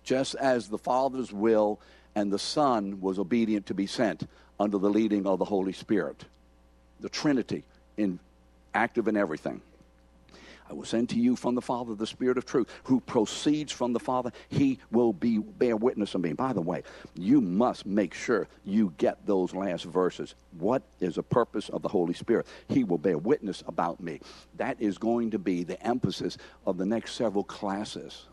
Just 0.03 0.35
as 0.35 0.67
the 0.67 0.77
Father's 0.77 1.31
will 1.31 1.79
and 2.15 2.31
the 2.31 2.39
Son 2.39 2.99
was 2.99 3.19
obedient 3.19 3.65
to 3.67 3.73
be 3.73 3.87
sent 3.87 4.27
under 4.59 4.77
the 4.77 4.89
leading 4.89 5.25
of 5.27 5.39
the 5.39 5.45
Holy 5.45 5.73
Spirit. 5.73 6.25
The 6.99 7.09
Trinity 7.09 7.63
in 7.97 8.19
active 8.73 9.07
in 9.07 9.15
everything. 9.15 9.61
I 10.69 10.73
will 10.73 10.85
send 10.85 11.09
to 11.09 11.19
you 11.19 11.35
from 11.35 11.55
the 11.55 11.61
Father 11.61 11.95
the 11.95 12.05
Spirit 12.05 12.37
of 12.37 12.45
truth, 12.45 12.69
who 12.83 12.99
proceeds 12.99 13.71
from 13.71 13.91
the 13.91 13.99
Father. 13.99 14.31
He 14.49 14.77
will 14.91 15.13
be 15.13 15.39
bear 15.39 15.75
witness 15.75 16.13
of 16.13 16.21
me. 16.21 16.33
By 16.33 16.53
the 16.53 16.61
way, 16.61 16.83
you 17.15 17.41
must 17.41 17.85
make 17.87 18.13
sure 18.13 18.47
you 18.63 18.93
get 18.97 19.25
those 19.25 19.55
last 19.55 19.85
verses. 19.85 20.35
What 20.59 20.83
is 20.99 21.15
the 21.15 21.23
purpose 21.23 21.69
of 21.69 21.81
the 21.81 21.87
Holy 21.87 22.13
Spirit? 22.13 22.45
He 22.67 22.83
will 22.83 22.99
bear 22.99 23.17
witness 23.17 23.63
about 23.67 23.99
me. 23.99 24.19
That 24.57 24.79
is 24.79 24.99
going 24.99 25.31
to 25.31 25.39
be 25.39 25.63
the 25.63 25.81
emphasis 25.85 26.37
of 26.67 26.77
the 26.77 26.85
next 26.85 27.15
several 27.15 27.43
classes. 27.43 28.25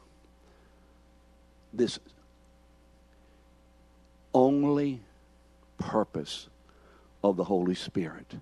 This 1.73 1.99
only 4.35 5.01
purpose 5.79 6.49
of 7.25 7.37
the 7.37 7.45
Holy 7.45 7.75
Spirit 7.75 8.35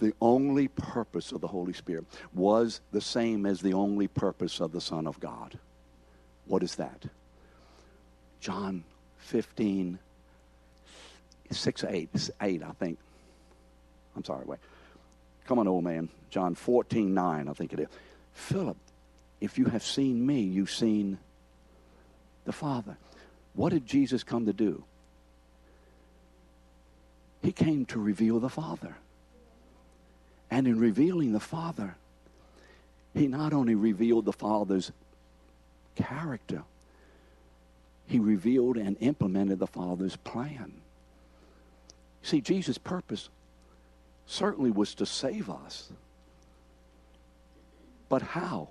the 0.00 0.14
only 0.20 0.68
purpose 0.68 1.30
of 1.30 1.40
the 1.40 1.46
Holy 1.46 1.72
Spirit 1.72 2.04
was 2.34 2.80
the 2.90 3.00
same 3.00 3.46
as 3.46 3.60
the 3.60 3.74
only 3.74 4.08
purpose 4.08 4.60
of 4.60 4.72
the 4.72 4.80
Son 4.80 5.06
of 5.06 5.20
God. 5.20 5.58
What 6.46 6.62
is 6.62 6.74
that? 6.76 7.04
John 8.40 8.82
15, 9.18 9.98
6, 11.50 11.84
8, 11.84 12.30
8, 12.40 12.62
I 12.62 12.72
think. 12.72 12.98
I'm 14.16 14.24
sorry, 14.24 14.44
wait. 14.46 14.58
Come 15.46 15.58
on, 15.58 15.68
old 15.68 15.84
man. 15.84 16.08
John 16.30 16.54
14, 16.54 17.12
9, 17.12 17.48
I 17.48 17.52
think 17.52 17.72
it 17.72 17.80
is. 17.80 17.88
Philip, 18.32 18.76
if 19.40 19.58
you 19.58 19.66
have 19.66 19.84
seen 19.84 20.26
me, 20.26 20.40
you've 20.40 20.70
seen 20.70 21.18
the 22.44 22.52
Father. 22.52 22.96
What 23.54 23.72
did 23.72 23.86
Jesus 23.86 24.24
come 24.24 24.46
to 24.46 24.52
do? 24.52 24.84
He 27.42 27.52
came 27.52 27.84
to 27.86 27.98
reveal 27.98 28.38
the 28.38 28.48
Father. 28.48 28.96
And 30.50 30.66
in 30.66 30.78
revealing 30.78 31.32
the 31.32 31.40
Father, 31.40 31.96
he 33.14 33.26
not 33.26 33.52
only 33.52 33.74
revealed 33.74 34.24
the 34.24 34.32
Father's 34.32 34.90
character, 35.94 36.62
he 38.06 38.18
revealed 38.18 38.76
and 38.76 38.96
implemented 39.00 39.60
the 39.60 39.66
Father's 39.66 40.16
plan. 40.16 40.72
See, 42.22 42.40
Jesus' 42.40 42.78
purpose 42.78 43.28
certainly 44.26 44.70
was 44.70 44.94
to 44.96 45.06
save 45.06 45.48
us. 45.48 45.90
But 48.08 48.22
how? 48.22 48.70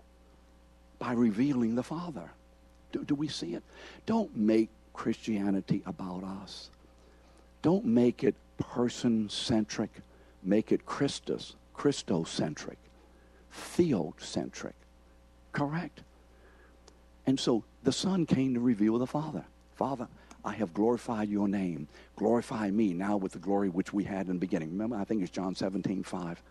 By 0.99 1.13
revealing 1.13 1.75
the 1.75 1.83
Father. 1.83 2.29
Do, 2.91 3.03
do 3.05 3.15
we 3.15 3.29
see 3.29 3.53
it? 3.53 3.63
Don't 4.05 4.35
make 4.35 4.69
Christianity 4.93 5.81
about 5.85 6.23
us. 6.23 6.69
Don't 7.61 7.85
make 7.85 8.23
it 8.23 8.35
person 8.57 9.29
centric. 9.29 9.91
Make 10.43 10.71
it 10.73 10.85
Christus 10.85 11.55
Christocentric, 11.79 12.75
theocentric. 13.55 14.73
Correct? 15.53 16.01
And 17.25 17.39
so 17.39 17.63
the 17.83 17.93
Son 17.93 18.25
came 18.25 18.53
to 18.53 18.59
reveal 18.59 18.97
the 18.97 19.07
Father. 19.07 19.45
Father, 19.75 20.09
I 20.43 20.53
have 20.53 20.73
glorified 20.73 21.29
your 21.29 21.47
name. 21.47 21.87
Glorify 22.17 22.69
me 22.69 22.93
now 22.93 23.15
with 23.15 23.31
the 23.31 23.39
glory 23.39 23.69
which 23.69 23.93
we 23.93 24.03
had 24.03 24.27
in 24.27 24.33
the 24.33 24.39
beginning. 24.39 24.71
Remember, 24.71 24.97
I 24.97 25.05
think 25.05 25.21
it's 25.21 25.31
John 25.31 25.55
17, 25.55 26.03
5. 26.03 26.43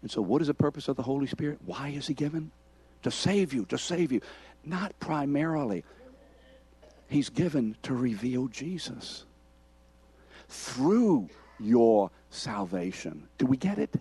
And 0.00 0.10
so, 0.10 0.22
what 0.22 0.40
is 0.40 0.48
the 0.48 0.54
purpose 0.54 0.88
of 0.88 0.96
the 0.96 1.02
Holy 1.02 1.26
Spirit? 1.26 1.58
Why 1.66 1.88
is 1.88 2.06
He 2.06 2.14
given? 2.14 2.50
To 3.02 3.10
save 3.10 3.52
you, 3.52 3.66
to 3.66 3.76
save 3.76 4.12
you. 4.12 4.22
Not 4.64 4.98
primarily. 4.98 5.84
He's 7.08 7.28
given 7.28 7.76
to 7.82 7.92
reveal 7.92 8.48
Jesus 8.48 9.24
through 10.48 11.28
your 11.60 12.10
salvation. 12.30 13.28
Do 13.38 13.46
we 13.46 13.56
get 13.56 13.78
it? 13.78 13.94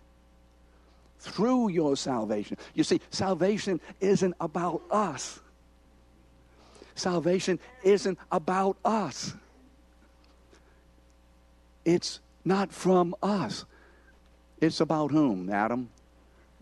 Through 1.19 1.69
your 1.69 1.97
salvation. 1.97 2.57
You 2.73 2.83
see, 2.83 3.01
salvation 3.09 3.81
isn't 3.99 4.35
about 4.39 4.81
us. 4.91 5.39
Salvation 6.95 7.59
isn't 7.83 8.17
about 8.31 8.77
us. 8.83 9.33
It's 11.85 12.19
not 12.43 12.71
from 12.71 13.15
us. 13.21 13.65
It's 14.59 14.79
about 14.79 15.11
whom, 15.11 15.49
Adam? 15.49 15.89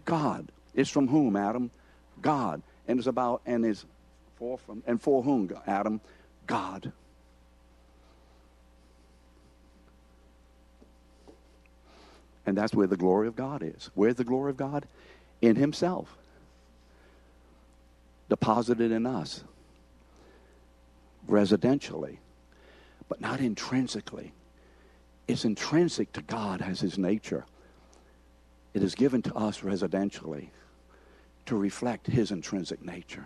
God. 0.03 0.47
It's 0.73 0.89
from 0.89 1.07
whom, 1.07 1.35
Adam? 1.35 1.71
God. 2.21 2.61
And 2.87 2.99
it's 2.99 3.07
about 3.07 3.41
and 3.45 3.65
is 3.65 3.85
for 4.37 4.57
from 4.57 4.83
and 4.85 5.01
for 5.01 5.23
whom, 5.23 5.49
Adam? 5.65 6.01
God. 6.45 6.91
And 12.45 12.57
that's 12.57 12.73
where 12.73 12.87
the 12.87 12.97
glory 12.97 13.27
of 13.27 13.35
God 13.35 13.63
is. 13.63 13.89
Where's 13.95 14.15
the 14.15 14.23
glory 14.23 14.51
of 14.51 14.57
God? 14.57 14.85
In 15.41 15.55
Himself. 15.55 16.15
Deposited 18.29 18.91
in 18.91 19.05
us. 19.05 19.43
residentially, 21.27 22.17
but 23.09 23.19
not 23.19 23.39
intrinsically. 23.39 24.31
It's 25.27 25.43
intrinsic 25.43 26.13
to 26.13 26.21
God 26.21 26.61
as 26.61 26.79
His 26.79 26.97
nature. 26.97 27.45
It 28.75 28.83
is 28.83 28.93
given 28.93 29.21
to 29.23 29.33
us 29.33 29.61
residentially 29.61 30.49
to 31.47 31.55
reflect 31.55 32.07
His 32.07 32.31
intrinsic 32.31 32.83
nature, 32.85 33.25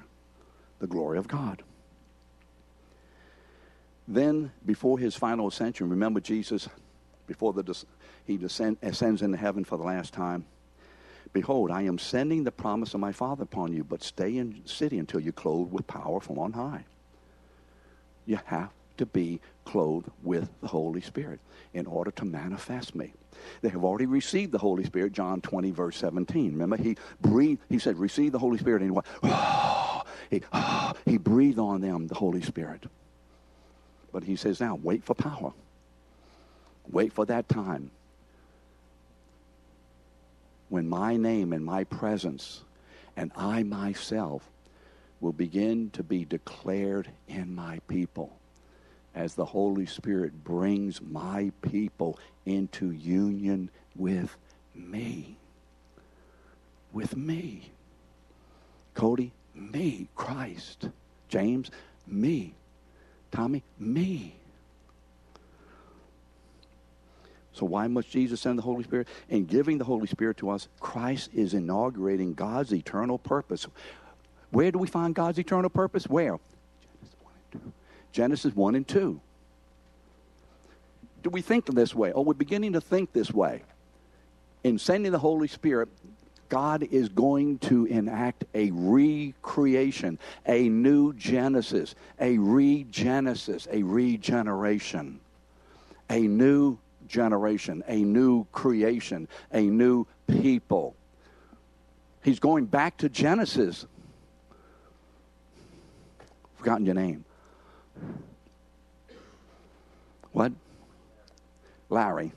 the 0.79 0.87
glory 0.87 1.17
of 1.17 1.27
God. 1.27 1.63
Then, 4.09 4.51
before 4.65 4.97
his 4.97 5.15
final 5.15 5.47
ascension, 5.47 5.87
remember 5.87 6.19
Jesus, 6.19 6.67
before 7.27 7.53
the, 7.53 7.83
he 8.29 8.37
descend, 8.37 8.77
ascends 8.83 9.23
into 9.23 9.37
heaven 9.37 9.65
for 9.65 9.75
the 9.75 9.83
last 9.83 10.13
time. 10.13 10.45
Behold, 11.33 11.71
I 11.71 11.81
am 11.81 11.97
sending 11.97 12.43
the 12.43 12.51
promise 12.51 12.93
of 12.93 12.99
my 12.99 13.11
Father 13.11 13.41
upon 13.41 13.73
you, 13.73 13.83
but 13.83 14.03
stay 14.03 14.37
in 14.37 14.61
city 14.65 14.99
until 14.99 15.19
you're 15.19 15.33
clothed 15.33 15.71
with 15.71 15.87
power 15.87 16.19
from 16.19 16.37
on 16.37 16.53
high. 16.53 16.85
You 18.27 18.39
have 18.45 18.69
to 18.97 19.07
be 19.07 19.41
clothed 19.65 20.11
with 20.21 20.47
the 20.61 20.67
Holy 20.67 21.01
Spirit 21.01 21.39
in 21.73 21.87
order 21.87 22.11
to 22.11 22.25
manifest 22.25 22.93
me. 22.93 23.13
They 23.61 23.69
have 23.69 23.83
already 23.83 24.05
received 24.05 24.51
the 24.51 24.59
Holy 24.59 24.83
Spirit, 24.83 25.11
John 25.13 25.41
20, 25.41 25.71
verse 25.71 25.97
17. 25.97 26.51
Remember, 26.51 26.77
he 26.77 26.97
breathed, 27.21 27.61
he 27.67 27.79
said, 27.79 27.97
receive 27.97 28.31
the 28.31 28.39
Holy 28.39 28.59
Spirit. 28.59 28.83
And 28.83 28.91
he, 28.91 28.95
went, 28.95 29.07
oh, 29.23 30.03
he, 30.29 30.41
oh, 30.53 30.93
he 31.05 31.17
breathed 31.17 31.57
on 31.57 31.81
them 31.81 32.05
the 32.05 32.15
Holy 32.15 32.43
Spirit. 32.43 32.83
But 34.11 34.23
he 34.23 34.35
says 34.35 34.59
now, 34.59 34.75
wait 34.75 35.03
for 35.03 35.15
power. 35.15 35.51
Wait 36.91 37.11
for 37.13 37.25
that 37.25 37.49
time 37.49 37.89
when 40.69 40.87
my 40.87 41.17
name 41.17 41.53
and 41.53 41.65
my 41.65 41.83
presence 41.83 42.63
and 43.17 43.31
I 43.35 43.63
myself 43.63 44.49
will 45.19 45.33
begin 45.33 45.89
to 45.91 46.03
be 46.03 46.23
declared 46.23 47.09
in 47.27 47.53
my 47.53 47.79
people 47.87 48.31
as 49.13 49.35
the 49.35 49.45
Holy 49.45 49.85
Spirit 49.85 50.43
brings 50.43 51.01
my 51.01 51.51
people 51.61 52.17
into 52.45 52.91
union 52.91 53.69
with 53.95 54.37
me. 54.73 55.35
With 56.93 57.17
me. 57.17 57.71
Cody, 58.93 59.31
me, 59.53 60.07
Christ. 60.15 60.89
James, 61.27 61.69
me. 62.07 62.53
Tommy, 63.31 63.63
me. 63.77 64.38
So 67.53 67.65
why 67.65 67.87
must 67.87 68.09
Jesus 68.09 68.41
send 68.41 68.57
the 68.57 68.63
Holy 68.63 68.83
Spirit? 68.83 69.07
In 69.29 69.45
giving 69.45 69.77
the 69.77 69.85
Holy 69.85 70.07
Spirit 70.07 70.37
to 70.37 70.49
us, 70.49 70.67
Christ 70.79 71.31
is 71.33 71.53
inaugurating 71.53 72.33
God's 72.33 72.73
eternal 72.73 73.17
purpose. 73.17 73.67
Where 74.51 74.71
do 74.71 74.79
we 74.79 74.87
find 74.87 75.13
God's 75.13 75.39
eternal 75.39 75.69
purpose? 75.69 76.07
Where? 76.07 76.39
Genesis 78.11 78.55
1 78.55 78.75
and 78.75 78.87
2. 78.87 78.99
Genesis 79.01 79.19
1 79.19 79.19
and 79.19 79.19
2. 79.19 79.21
Do 81.21 81.29
we 81.29 81.41
think 81.41 81.65
this 81.65 81.93
way? 81.93 82.13
Oh, 82.13 82.21
we're 82.21 82.33
beginning 82.33 82.73
to 82.73 82.81
think 82.81 83.11
this 83.11 83.31
way. 83.31 83.63
In 84.63 84.79
sending 84.79 85.11
the 85.11 85.19
Holy 85.19 85.47
Spirit, 85.47 85.89
God 86.47 86.83
is 86.83 87.09
going 87.09 87.59
to 87.59 87.85
enact 87.85 88.45
a 88.53 88.71
recreation, 88.71 90.17
a 90.45 90.67
new 90.69 91.13
Genesis, 91.13 91.93
a 92.19 92.37
regenesis, 92.37 93.67
a 93.71 93.83
regeneration, 93.83 95.19
a 96.09 96.21
new 96.21 96.77
generation, 97.09 97.83
a 97.87 97.97
new 97.97 98.45
creation, 98.53 99.27
a 99.51 99.61
new 99.61 100.07
people. 100.27 100.95
He's 102.23 102.39
going 102.39 102.65
back 102.65 102.97
to 102.97 103.09
Genesis. 103.09 103.85
Forgotten 106.55 106.85
your 106.85 106.95
name. 106.95 107.25
What? 110.31 110.53
Larry. 111.89 112.31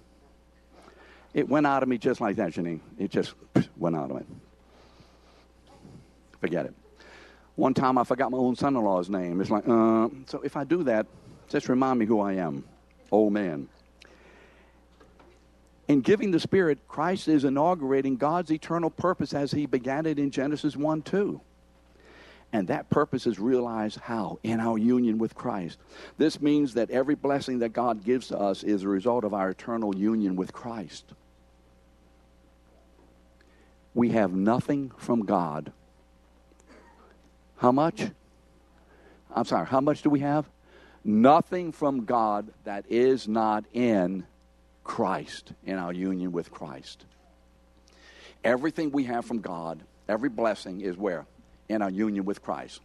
It 1.35 1.49
went 1.49 1.67
out 1.67 1.83
of 1.83 1.89
me 1.89 1.99
just 1.99 2.21
like 2.21 2.37
that, 2.37 2.53
Janine. 2.53 2.81
It 2.99 3.11
just 3.11 3.35
went 3.77 3.97
out 3.97 4.11
of 4.11 4.17
me. 4.17 4.23
Forget 6.41 6.67
it. 6.67 6.75
One 7.55 7.75
time 7.75 7.99
I 7.99 8.05
forgot 8.05 8.31
my 8.31 8.39
own 8.39 8.57
son 8.57 8.77
in 8.77 8.83
law's 8.83 9.09
name. 9.09 9.41
It's 9.41 9.51
like, 9.51 9.69
uh, 9.69 10.09
so 10.27 10.41
if 10.43 10.57
I 10.57 10.65
do 10.65 10.83
that, 10.85 11.07
just 11.49 11.69
remind 11.69 11.99
me 11.99 12.07
who 12.07 12.21
I 12.21 12.35
am. 12.35 12.65
Old 13.11 13.33
man. 13.33 13.69
In 15.88 16.01
giving 16.01 16.31
the 16.31 16.40
Spirit, 16.40 16.79
Christ 16.88 17.29
is 17.29 17.45
inaugurating 17.45 18.16
God's 18.16 18.53
eternal 18.53 18.90
purpose 18.90 19.35
as 19.35 19.53
he 19.53 19.66
began 19.66 20.07
it 20.07 20.18
in 20.18 20.31
Genesis 20.31 20.77
1 20.77 21.03
2. 21.03 21.40
And 22.55 22.68
that 22.68 22.90
purpose 22.90 23.27
is 23.27 23.38
realized 23.38 23.99
how? 23.99 24.38
In 24.42 24.61
our 24.61 24.77
union 24.77 25.18
with 25.18 25.35
Christ. 25.35 25.79
This 26.18 26.40
means 26.40 26.75
that 26.75 26.90
every 26.90 27.14
blessing 27.14 27.61
that 27.61 27.71
God 27.71 28.05
gives 28.05 28.29
to 28.29 28.38
us 28.38 28.62
is 28.62 28.83
a 28.83 28.88
result 28.88 29.25
of 29.25 29.33
our 29.33 29.51
eternal 29.51 29.97
union 29.97 30.37
with 30.37 30.53
Christ. 30.53 31.14
We 33.95 34.11
have 34.11 34.33
nothing 34.33 34.92
from 34.99 35.25
God. 35.25 35.73
How 37.57 37.73
much? 37.73 38.03
I'm 39.35 39.45
sorry, 39.45 39.66
how 39.66 39.81
much 39.81 40.03
do 40.03 40.11
we 40.11 40.21
have? 40.21 40.47
Nothing 41.05 41.73
from 41.73 42.05
God 42.05 42.53
that 42.64 42.85
is 42.88 43.27
not 43.27 43.64
in 43.73 44.25
Christ, 44.85 45.53
in 45.64 45.79
our 45.79 45.92
union 45.92 46.33
with 46.33 46.51
Christ. 46.51 47.05
Everything 48.45 48.90
we 48.90 49.05
have 49.05 49.25
from 49.25 49.40
God, 49.40 49.83
every 50.09 50.29
blessing 50.29 50.81
is 50.81 50.97
where? 50.97 51.27
In 51.68 51.83
our 51.83 51.90
union 51.90 52.25
with 52.25 52.42
Christ. 52.42 52.81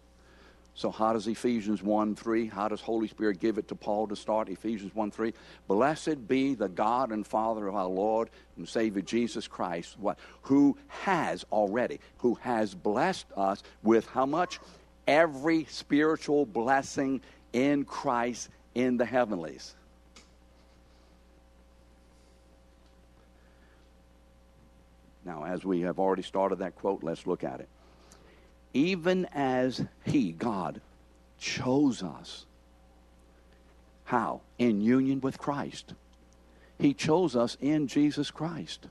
So, 0.78 0.92
how 0.92 1.14
does 1.14 1.26
Ephesians 1.26 1.82
1 1.82 2.16
3, 2.16 2.46
how 2.46 2.68
does 2.68 2.82
Holy 2.82 3.08
Spirit 3.08 3.40
give 3.40 3.58
it 3.58 3.68
to 3.70 3.76
Paul 3.76 4.08
to 4.10 4.16
start? 4.16 4.48
Ephesians 4.48 4.94
1 4.94 5.10
3. 5.10 5.34
Blessed 5.68 6.28
be 6.28 6.54
the 6.54 6.70
God 6.70 7.12
and 7.12 7.26
Father 7.26 7.68
of 7.68 7.74
our 7.74 7.88
Lord 7.88 8.30
and 8.58 8.70
Savior 8.70 9.02
Jesus 9.02 9.48
Christ, 9.48 9.98
what, 9.98 10.20
who 10.44 10.78
has 10.88 11.44
already, 11.52 12.00
who 12.18 12.36
has 12.36 12.76
blessed 12.76 13.26
us 13.36 13.64
with 13.82 14.06
how 14.06 14.28
much? 14.28 14.60
Every 15.08 15.66
spiritual 15.66 16.46
blessing 16.46 17.22
in 17.54 17.84
Christ 17.84 18.50
in 18.76 18.98
the 18.98 19.06
heavenlies. 19.06 19.74
Now, 25.28 25.44
as 25.44 25.66
we 25.66 25.82
have 25.82 26.00
already 26.00 26.22
started 26.22 26.60
that 26.60 26.76
quote, 26.76 27.04
let's 27.04 27.28
look 27.28 27.44
at 27.44 27.60
it. 27.60 27.68
Even 28.74 29.26
as 29.34 29.84
He, 30.06 30.32
God, 30.32 30.80
chose 31.38 32.02
us. 32.02 32.46
How? 34.06 34.40
In 34.58 34.80
union 34.80 35.20
with 35.20 35.38
Christ. 35.38 35.94
He 36.80 36.94
chose 36.94 37.36
us 37.36 37.58
in 37.60 37.88
Jesus 37.88 38.32
Christ. 38.32 38.88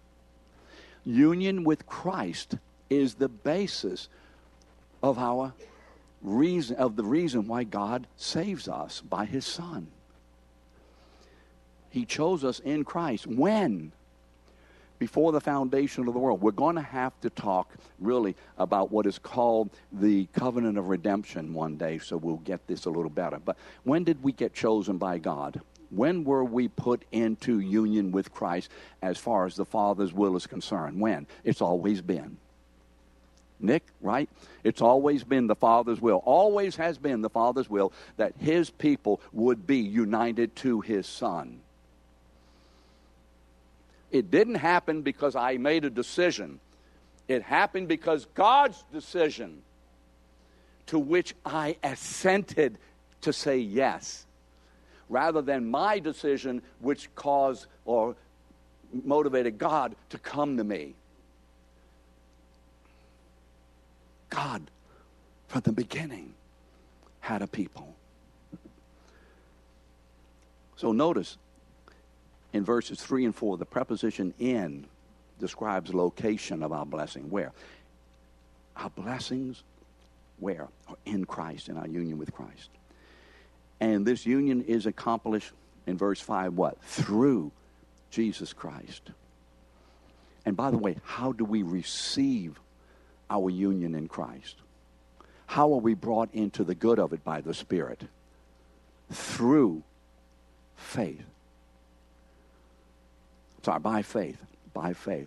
Union 1.06 1.64
with 1.64 1.86
Christ 1.86 2.56
is 2.90 3.14
the 3.14 3.30
basis 3.30 4.10
of 5.02 5.18
our 5.18 5.54
reason 6.20 6.76
of 6.76 6.96
the 6.96 7.04
reason 7.04 7.46
why 7.46 7.64
God 7.64 8.06
saves 8.16 8.68
us 8.68 9.00
by 9.00 9.24
his 9.24 9.46
son. 9.46 9.86
He 11.88 12.04
chose 12.04 12.44
us 12.44 12.58
in 12.58 12.84
Christ 12.84 13.26
when 13.26 13.92
before 14.98 15.32
the 15.32 15.40
foundation 15.40 16.06
of 16.06 16.14
the 16.14 16.20
world. 16.20 16.40
We're 16.40 16.52
going 16.52 16.76
to 16.76 16.82
have 16.82 17.18
to 17.20 17.30
talk 17.30 17.74
really 17.98 18.36
about 18.58 18.90
what 18.90 19.06
is 19.06 19.18
called 19.18 19.70
the 19.92 20.26
covenant 20.32 20.78
of 20.78 20.88
redemption 20.88 21.52
one 21.54 21.76
day, 21.76 21.98
so 21.98 22.16
we'll 22.16 22.36
get 22.36 22.66
this 22.66 22.84
a 22.86 22.90
little 22.90 23.10
better. 23.10 23.38
But 23.38 23.56
when 23.84 24.04
did 24.04 24.22
we 24.22 24.32
get 24.32 24.54
chosen 24.54 24.98
by 24.98 25.18
God? 25.18 25.60
When 25.90 26.24
were 26.24 26.44
we 26.44 26.68
put 26.68 27.04
into 27.12 27.60
union 27.60 28.10
with 28.10 28.32
Christ 28.32 28.70
as 29.02 29.18
far 29.18 29.46
as 29.46 29.54
the 29.54 29.64
Father's 29.64 30.12
will 30.12 30.36
is 30.36 30.46
concerned? 30.46 31.00
When? 31.00 31.26
It's 31.44 31.60
always 31.60 32.00
been. 32.00 32.38
Nick, 33.58 33.84
right? 34.00 34.28
It's 34.64 34.82
always 34.82 35.24
been 35.24 35.46
the 35.46 35.54
Father's 35.54 36.00
will, 36.00 36.22
always 36.24 36.76
has 36.76 36.98
been 36.98 37.22
the 37.22 37.30
Father's 37.30 37.70
will 37.70 37.92
that 38.16 38.34
His 38.38 38.68
people 38.70 39.20
would 39.32 39.66
be 39.66 39.78
united 39.78 40.54
to 40.56 40.80
His 40.80 41.06
Son. 41.06 41.60
It 44.10 44.30
didn't 44.30 44.56
happen 44.56 45.02
because 45.02 45.34
I 45.36 45.56
made 45.56 45.84
a 45.84 45.90
decision. 45.90 46.60
It 47.28 47.42
happened 47.42 47.88
because 47.88 48.26
God's 48.34 48.84
decision, 48.92 49.62
to 50.86 50.98
which 50.98 51.34
I 51.44 51.76
assented 51.82 52.78
to 53.22 53.32
say 53.32 53.58
yes, 53.58 54.26
rather 55.08 55.42
than 55.42 55.70
my 55.70 55.98
decision, 55.98 56.62
which 56.80 57.12
caused 57.14 57.66
or 57.84 58.16
motivated 59.04 59.58
God 59.58 59.96
to 60.10 60.18
come 60.18 60.56
to 60.56 60.64
me. 60.64 60.94
God, 64.30 64.70
from 65.48 65.62
the 65.62 65.72
beginning, 65.72 66.34
had 67.20 67.42
a 67.42 67.46
people. 67.46 67.94
So 70.76 70.92
notice, 70.92 71.38
in 72.56 72.64
verses 72.64 73.00
3 73.00 73.26
and 73.26 73.34
4, 73.34 73.58
the 73.58 73.64
preposition 73.64 74.34
in 74.38 74.86
describes 75.38 75.92
location 75.92 76.62
of 76.62 76.72
our 76.72 76.86
blessing. 76.86 77.30
Where? 77.30 77.52
Our 78.76 78.90
blessings, 78.90 79.62
where? 80.38 80.68
Are 80.88 80.96
in 81.04 81.24
Christ, 81.26 81.68
in 81.68 81.76
our 81.76 81.86
union 81.86 82.18
with 82.18 82.32
Christ. 82.32 82.70
And 83.80 84.06
this 84.06 84.24
union 84.24 84.62
is 84.62 84.86
accomplished 84.86 85.52
in 85.86 85.98
verse 85.98 86.20
5 86.20 86.54
what? 86.54 86.80
Through 86.82 87.52
Jesus 88.10 88.52
Christ. 88.52 89.10
And 90.46 90.56
by 90.56 90.70
the 90.70 90.78
way, 90.78 90.96
how 91.04 91.32
do 91.32 91.44
we 91.44 91.62
receive 91.62 92.58
our 93.28 93.50
union 93.50 93.94
in 93.94 94.08
Christ? 94.08 94.56
How 95.46 95.72
are 95.74 95.80
we 95.80 95.94
brought 95.94 96.32
into 96.32 96.64
the 96.64 96.74
good 96.74 96.98
of 96.98 97.12
it 97.12 97.22
by 97.22 97.40
the 97.40 97.54
Spirit? 97.54 98.02
Through 99.12 99.82
faith. 100.76 101.24
Sorry, 103.66 103.80
by 103.80 104.02
faith. 104.02 104.40
By 104.72 104.92
faith. 104.92 105.26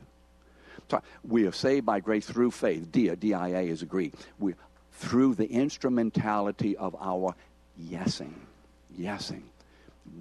Sorry, 0.90 1.04
we 1.28 1.46
are 1.46 1.52
saved 1.52 1.86
by 1.86 2.00
grace 2.00 2.26
through 2.26 2.52
faith. 2.52 2.90
Dia, 2.90 3.18
D-I-A 3.18 3.68
is 3.68 3.82
a 3.82 3.86
Greek. 3.86 4.14
We, 4.40 4.56
through 4.94 5.36
the 5.36 5.46
instrumentality 5.46 6.78
of 6.78 6.96
our 7.02 7.36
yesing. 7.78 8.32
Yesing. 8.98 9.42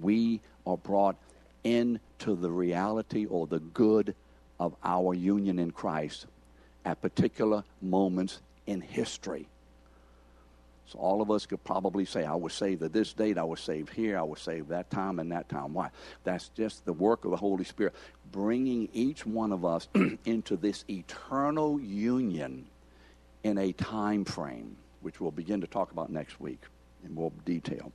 We 0.01 0.41
are 0.67 0.75
brought 0.75 1.15
into 1.63 2.35
the 2.35 2.51
reality 2.51 3.25
or 3.25 3.47
the 3.47 3.61
good 3.61 4.13
of 4.59 4.75
our 4.83 5.13
union 5.13 5.57
in 5.57 5.71
Christ 5.71 6.25
at 6.83 7.01
particular 7.01 7.63
moments 7.81 8.41
in 8.67 8.81
history. 8.81 9.47
So 10.91 10.97
all 10.97 11.21
of 11.21 11.29
us 11.29 11.45
could 11.45 11.63
probably 11.63 12.03
say, 12.03 12.25
I 12.25 12.33
was 12.33 12.51
saved 12.51 12.81
at 12.81 12.93
this 12.93 13.13
date, 13.13 13.37
I 13.37 13.43
was 13.43 13.59
saved 13.59 13.93
here, 13.93 14.17
I 14.17 14.23
was 14.23 14.41
saved 14.41 14.69
that 14.69 14.89
time 14.89 15.19
and 15.19 15.31
that 15.31 15.47
time. 15.47 15.71
Why? 15.71 15.91
That's 16.23 16.49
just 16.49 16.83
the 16.83 16.93
work 16.93 17.25
of 17.25 17.31
the 17.31 17.37
Holy 17.37 17.63
Spirit, 17.63 17.93
bringing 18.31 18.89
each 18.91 19.23
one 19.23 19.51
of 19.51 19.63
us 19.63 19.87
into 20.25 20.57
this 20.57 20.85
eternal 20.89 21.79
union 21.79 22.65
in 23.43 23.59
a 23.59 23.71
time 23.71 24.25
frame, 24.25 24.77
which 25.01 25.21
we'll 25.21 25.29
begin 25.29 25.61
to 25.61 25.67
talk 25.67 25.91
about 25.91 26.11
next 26.11 26.41
week 26.41 26.61
in 27.05 27.13
more 27.13 27.31
detail. 27.45 27.91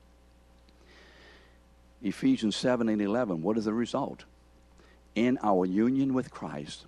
Ephesians 2.01 2.55
7 2.55 2.89
and 2.89 3.03
11, 3.03 3.43
what 3.43 3.59
is 3.59 3.65
the 3.65 3.75
result? 3.75 4.25
In 5.17 5.37
our 5.43 5.67
union 5.67 6.15
with 6.15 6.31
Christ, 6.31 6.85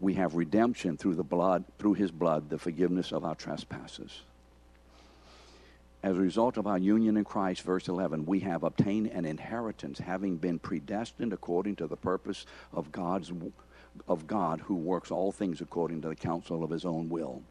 we 0.00 0.14
have 0.14 0.34
redemption 0.34 0.96
through 0.96 1.14
the 1.14 1.22
blood, 1.22 1.64
through 1.78 1.94
his 1.94 2.10
blood, 2.10 2.50
the 2.50 2.58
forgiveness 2.58 3.12
of 3.12 3.24
our 3.24 3.36
trespasses 3.36 4.22
as 6.02 6.16
a 6.16 6.20
result 6.20 6.56
of 6.56 6.66
our 6.66 6.78
union 6.78 7.16
in 7.16 7.24
Christ, 7.24 7.62
verse 7.62 7.88
11, 7.88 8.24
we 8.24 8.40
have 8.40 8.62
obtained 8.62 9.08
an 9.08 9.24
inheritance, 9.24 9.98
having 9.98 10.36
been 10.36 10.58
predestined 10.58 11.32
according 11.32 11.76
to 11.76 11.86
the 11.86 11.96
purpose 11.96 12.46
of 12.72 12.92
God's 12.92 13.32
of 14.06 14.26
God 14.28 14.60
who 14.60 14.76
works 14.76 15.10
all 15.10 15.32
things 15.32 15.60
according 15.60 16.02
to 16.02 16.08
the 16.08 16.14
counsel 16.14 16.62
of 16.62 16.70
his 16.70 16.84
own 16.84 17.08
will. 17.08 17.42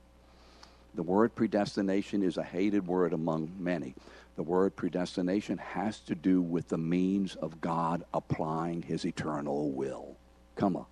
The 0.95 1.03
word 1.03 1.35
predestination 1.35 2.23
is 2.23 2.37
a 2.37 2.43
hated 2.43 2.87
word 2.87 3.11
among 3.11 3.51
many. 3.59 3.95
The 4.37 4.43
word 4.43 4.75
predestination 4.75 5.57
has 5.57 5.99
to 6.01 6.15
do 6.15 6.41
with 6.41 6.69
the 6.69 6.77
means 6.77 7.35
of 7.35 7.59
God 7.59 8.03
applying 8.13 8.81
his 8.81 9.05
eternal 9.05 9.71
will. 9.71 10.15
Come 10.55 10.77
on 10.77 10.85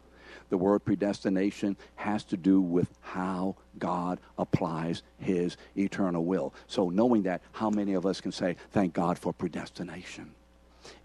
the 0.49 0.57
word 0.57 0.79
predestination 0.79 1.77
has 1.95 2.23
to 2.25 2.37
do 2.37 2.61
with 2.61 2.89
how 3.01 3.55
God 3.79 4.19
applies 4.37 5.03
his 5.17 5.57
eternal 5.75 6.23
will. 6.23 6.53
So, 6.67 6.89
knowing 6.89 7.23
that, 7.23 7.41
how 7.51 7.69
many 7.69 7.93
of 7.93 8.05
us 8.05 8.21
can 8.21 8.31
say, 8.31 8.55
Thank 8.71 8.93
God 8.93 9.17
for 9.17 9.33
predestination? 9.33 10.31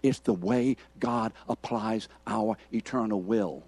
It's 0.03 0.19
the 0.19 0.33
way 0.33 0.77
God 0.99 1.33
applies 1.49 2.07
our 2.27 2.57
eternal 2.71 3.21
will. 3.21 3.63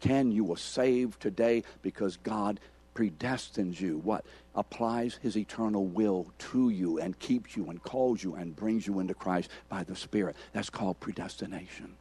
Can 0.00 0.30
you 0.30 0.52
are 0.52 0.58
saved 0.58 1.20
today 1.20 1.62
because 1.82 2.16
God 2.18 2.60
predestines 2.94 3.80
you? 3.80 3.98
What? 3.98 4.24
Applies 4.54 5.18
his 5.22 5.36
eternal 5.36 5.86
will 5.86 6.26
to 6.38 6.70
you 6.70 6.98
and 6.98 7.18
keeps 7.18 7.56
you 7.56 7.70
and 7.70 7.82
calls 7.82 8.22
you 8.22 8.34
and 8.34 8.54
brings 8.54 8.86
you 8.86 9.00
into 9.00 9.14
Christ 9.14 9.50
by 9.68 9.82
the 9.82 9.96
Spirit. 9.96 10.36
That's 10.52 10.70
called 10.70 11.00
predestination. 11.00 11.96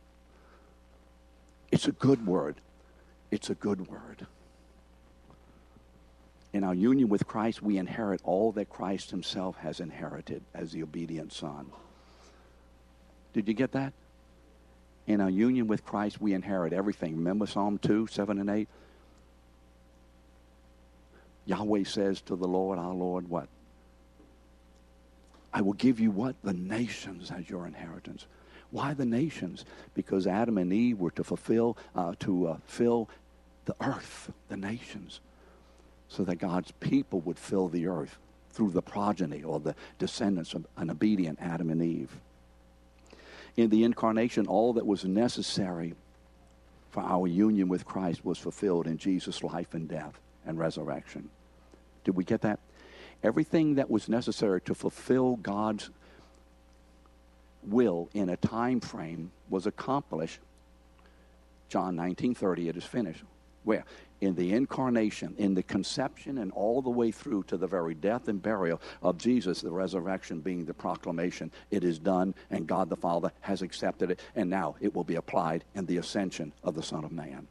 It's 1.74 1.88
a 1.88 1.92
good 1.92 2.28
word. 2.28 2.58
It's 3.32 3.50
a 3.50 3.56
good 3.56 3.88
word. 3.90 4.28
In 6.54 6.64
our 6.64 6.76
union 6.76 7.10
with 7.10 7.26
Christ, 7.26 7.64
we 7.64 7.80
inherit 7.80 8.22
all 8.24 8.52
that 8.52 8.70
Christ 8.70 9.10
himself 9.10 9.56
has 9.58 9.80
inherited 9.80 10.44
as 10.54 10.72
the 10.72 10.84
obedient 10.84 11.34
Son. 11.34 11.72
Did 13.34 13.48
you 13.48 13.56
get 13.56 13.72
that? 13.72 13.94
In 15.08 15.20
our 15.20 15.32
union 15.32 15.66
with 15.66 15.84
Christ, 15.84 16.22
we 16.22 16.36
inherit 16.36 16.74
everything. 16.74 17.18
Remember 17.18 17.48
Psalm 17.48 17.80
2, 17.80 18.06
7 18.06 18.38
and 18.38 18.52
8? 18.52 18.68
Yahweh 21.48 21.86
says 21.86 22.22
to 22.22 22.36
the 22.36 22.48
Lord, 22.48 22.78
our 22.78 22.94
Lord, 22.94 23.28
what? 23.28 23.48
I 25.52 25.62
will 25.62 25.74
give 25.74 26.00
you 26.00 26.12
what? 26.12 26.36
The 26.44 26.54
nations 26.54 27.32
as 27.32 27.50
your 27.50 27.66
inheritance. 27.66 28.28
Why 28.74 28.96
the 28.96 29.06
nations? 29.06 29.66
Because 29.94 30.26
Adam 30.26 30.58
and 30.58 30.74
Eve 30.74 31.00
were 31.00 31.12
to 31.12 31.24
fulfill, 31.24 31.78
uh, 31.96 32.16
to 32.22 32.48
uh, 32.48 32.58
fill 32.66 33.08
the 33.66 33.76
earth, 33.80 34.32
the 34.50 34.58
nations, 34.58 35.20
so 36.08 36.24
that 36.24 36.38
God's 36.38 36.72
people 36.80 37.22
would 37.22 37.38
fill 37.38 37.68
the 37.68 37.86
earth 37.86 38.18
through 38.50 38.72
the 38.72 38.82
progeny 38.82 39.44
or 39.44 39.60
the 39.60 39.76
descendants 40.00 40.56
of 40.56 40.66
an 40.76 40.90
obedient 40.90 41.38
Adam 41.40 41.70
and 41.70 41.84
Eve. 41.84 42.18
In 43.56 43.70
the 43.70 43.84
incarnation, 43.84 44.48
all 44.48 44.74
that 44.74 44.88
was 44.88 45.06
necessary 45.06 45.94
for 46.90 47.04
our 47.04 47.28
union 47.28 47.68
with 47.68 47.86
Christ 47.86 48.26
was 48.26 48.40
fulfilled 48.40 48.88
in 48.88 48.98
Jesus' 48.98 49.44
life 49.44 49.76
and 49.76 49.88
death 49.88 50.20
and 50.48 50.58
resurrection. 50.58 51.30
Did 52.06 52.16
we 52.16 52.24
get 52.24 52.42
that? 52.42 52.60
Everything 53.22 53.76
that 53.76 53.92
was 53.92 54.10
necessary 54.10 54.62
to 54.62 54.74
fulfill 54.74 55.36
God's 55.36 55.92
will 57.68 58.09
in 58.14 58.30
a 58.30 58.38
time 58.38 58.80
frame 58.80 59.32
was 59.49 59.66
accomplished. 59.66 60.39
John 61.70 61.95
19:30 61.95 62.70
it 62.70 62.78
is 62.78 62.84
finished. 62.84 63.24
Where? 63.64 63.86
In 64.20 64.36
the 64.36 64.53
incarnation, 64.53 65.36
in 65.38 65.53
the 65.53 65.64
conception, 65.64 66.38
and 66.38 66.51
all 66.51 66.82
the 66.82 66.89
way 66.89 67.11
through 67.11 67.43
to 67.43 67.57
the 67.57 67.68
very 67.68 67.93
death 67.93 68.28
and 68.28 68.41
burial 68.41 68.82
of 69.01 69.18
Jesus, 69.18 69.61
the 69.61 69.72
resurrection 69.72 70.39
being 70.39 70.66
the 70.66 70.74
proclamation, 70.74 71.51
it 71.72 71.84
is 71.84 71.99
done, 71.99 72.34
and 72.49 72.68
God 72.68 72.89
the 72.89 72.95
Father 72.95 73.32
has 73.41 73.61
accepted 73.61 74.11
it, 74.11 74.20
and 74.36 74.49
now 74.49 74.76
it 74.80 74.95
will 74.95 75.03
be 75.03 75.16
applied 75.16 75.64
in 75.76 75.86
the 75.86 75.97
ascension 75.97 76.53
of 76.64 76.76
the 76.76 76.84
Son 76.84 77.03
of 77.03 77.11
Man. 77.11 77.47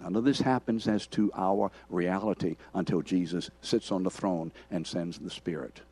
None 0.00 0.16
of 0.16 0.24
this 0.24 0.40
happens 0.40 0.88
as 0.88 1.06
to 1.08 1.30
our 1.34 1.70
reality 1.88 2.56
until 2.74 3.02
Jesus 3.02 3.50
sits 3.60 3.92
on 3.92 4.02
the 4.02 4.10
throne 4.10 4.52
and 4.70 4.86
sends 4.86 5.18
the 5.18 5.30
Spirit. 5.30 5.82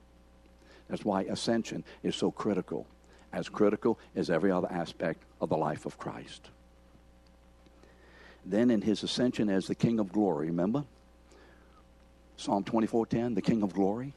That's 0.91 1.05
why 1.05 1.23
ascension 1.23 1.85
is 2.03 2.17
so 2.17 2.33
critical, 2.33 2.85
as 3.33 3.49
critical 3.49 3.99
as 4.17 4.29
every 4.29 4.51
other 4.51 4.71
aspect 4.71 5.23
of 5.41 5.49
the 5.49 5.57
life 5.57 5.87
of 5.87 5.97
Christ. 5.99 6.51
Then 8.45 8.71
in 8.71 8.83
his 8.83 9.05
ascension 9.05 9.49
as 9.49 9.69
the 9.69 9.75
King 9.77 10.01
of 10.01 10.13
glory, 10.13 10.49
remember? 10.49 10.85
Psalm 12.37 12.65
24:10, 12.65 13.35
the 13.35 13.43
King 13.43 13.63
of 13.63 13.73
glory. 13.73 14.15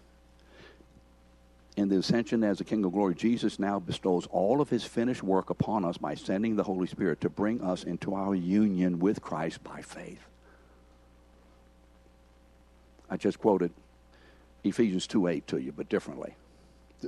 In 1.76 1.90
the 1.90 1.98
ascension 1.98 2.44
as 2.44 2.58
the 2.58 2.64
King 2.64 2.84
of 2.86 2.92
glory, 2.92 3.14
Jesus 3.14 3.60
now 3.60 3.80
bestows 3.80 4.28
all 4.32 4.62
of 4.62 4.70
his 4.70 4.84
finished 4.84 5.24
work 5.24 5.50
upon 5.50 5.86
us 5.86 5.98
by 5.98 6.16
sending 6.16 6.56
the 6.56 6.64
Holy 6.64 6.88
Spirit 6.88 7.22
to 7.22 7.30
bring 7.30 7.62
us 7.62 7.84
into 7.84 8.16
our 8.16 8.34
union 8.34 9.00
with 9.00 9.22
Christ 9.22 9.64
by 9.64 9.82
faith. 9.82 10.28
I 13.10 13.18
just 13.18 13.40
quoted 13.40 13.72
Ephesians 14.64 15.06
2 15.06 15.28
8 15.28 15.48
to 15.48 15.58
you, 15.58 15.72
but 15.72 15.90
differently. 15.90 16.36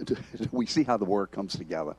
we 0.51 0.65
see 0.65 0.83
how 0.83 0.97
the 0.97 1.05
word 1.05 1.31
comes 1.31 1.55
together. 1.55 1.95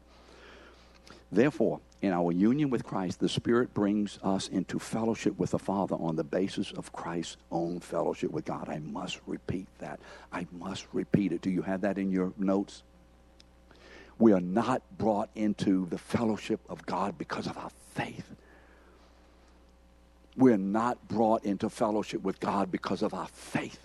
Therefore, 1.32 1.80
in 2.03 2.12
our 2.12 2.30
union 2.30 2.70
with 2.70 2.84
Christ, 2.84 3.20
the 3.20 3.28
Spirit 3.28 3.74
brings 3.74 4.18
us 4.22 4.49
into 4.49 4.78
fellowship 4.78 5.38
with 5.38 5.51
the 5.51 5.59
Father 5.59 5.97
on 5.97 6.14
the 6.16 6.24
basis 6.24 6.70
of 6.72 6.92
Christ's 6.92 7.36
own 7.51 7.80
fellowship 7.80 8.30
with 8.30 8.44
God. 8.44 8.68
I 8.68 8.78
must 8.78 9.20
repeat 9.26 9.66
that. 9.78 9.99
I 10.32 10.47
must 10.53 10.86
repeat 10.92 11.32
it. 11.32 11.40
Do 11.40 11.51
you 11.51 11.62
have 11.62 11.80
that 11.80 11.99
in 11.99 12.12
your 12.12 12.32
notes? 12.38 12.84
We 14.18 14.32
are 14.32 14.40
not 14.40 14.82
brought 14.97 15.30
into 15.34 15.86
the 15.86 15.99
fellowship 15.99 16.61
of 16.68 16.86
God 16.86 17.18
because 17.18 17.47
of 17.47 17.59
our 17.59 17.70
faith. 17.94 18.34
We're 20.36 20.59
not 20.59 21.09
brought 21.09 21.44
into 21.44 21.68
fellowship 21.68 22.22
with 22.22 22.40
God 22.40 22.70
because 22.70 23.03
of 23.03 23.14
our 23.14 23.28
faith 23.28 23.80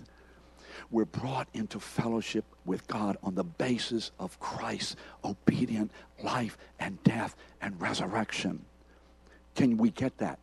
we're 0.92 1.06
brought 1.06 1.48
into 1.54 1.80
fellowship 1.80 2.46
with 2.66 2.86
God 2.88 3.18
on 3.24 3.36
the 3.36 3.44
basis 3.44 4.12
of 4.20 4.40
Christ's 4.40 4.96
obedient 5.24 5.92
life 6.22 6.58
and 6.80 7.02
death 7.04 7.36
and 7.62 7.80
resurrection. 7.80 8.66
Can 9.56 9.78
we 9.78 9.90
get 9.90 10.18
that? 10.20 10.40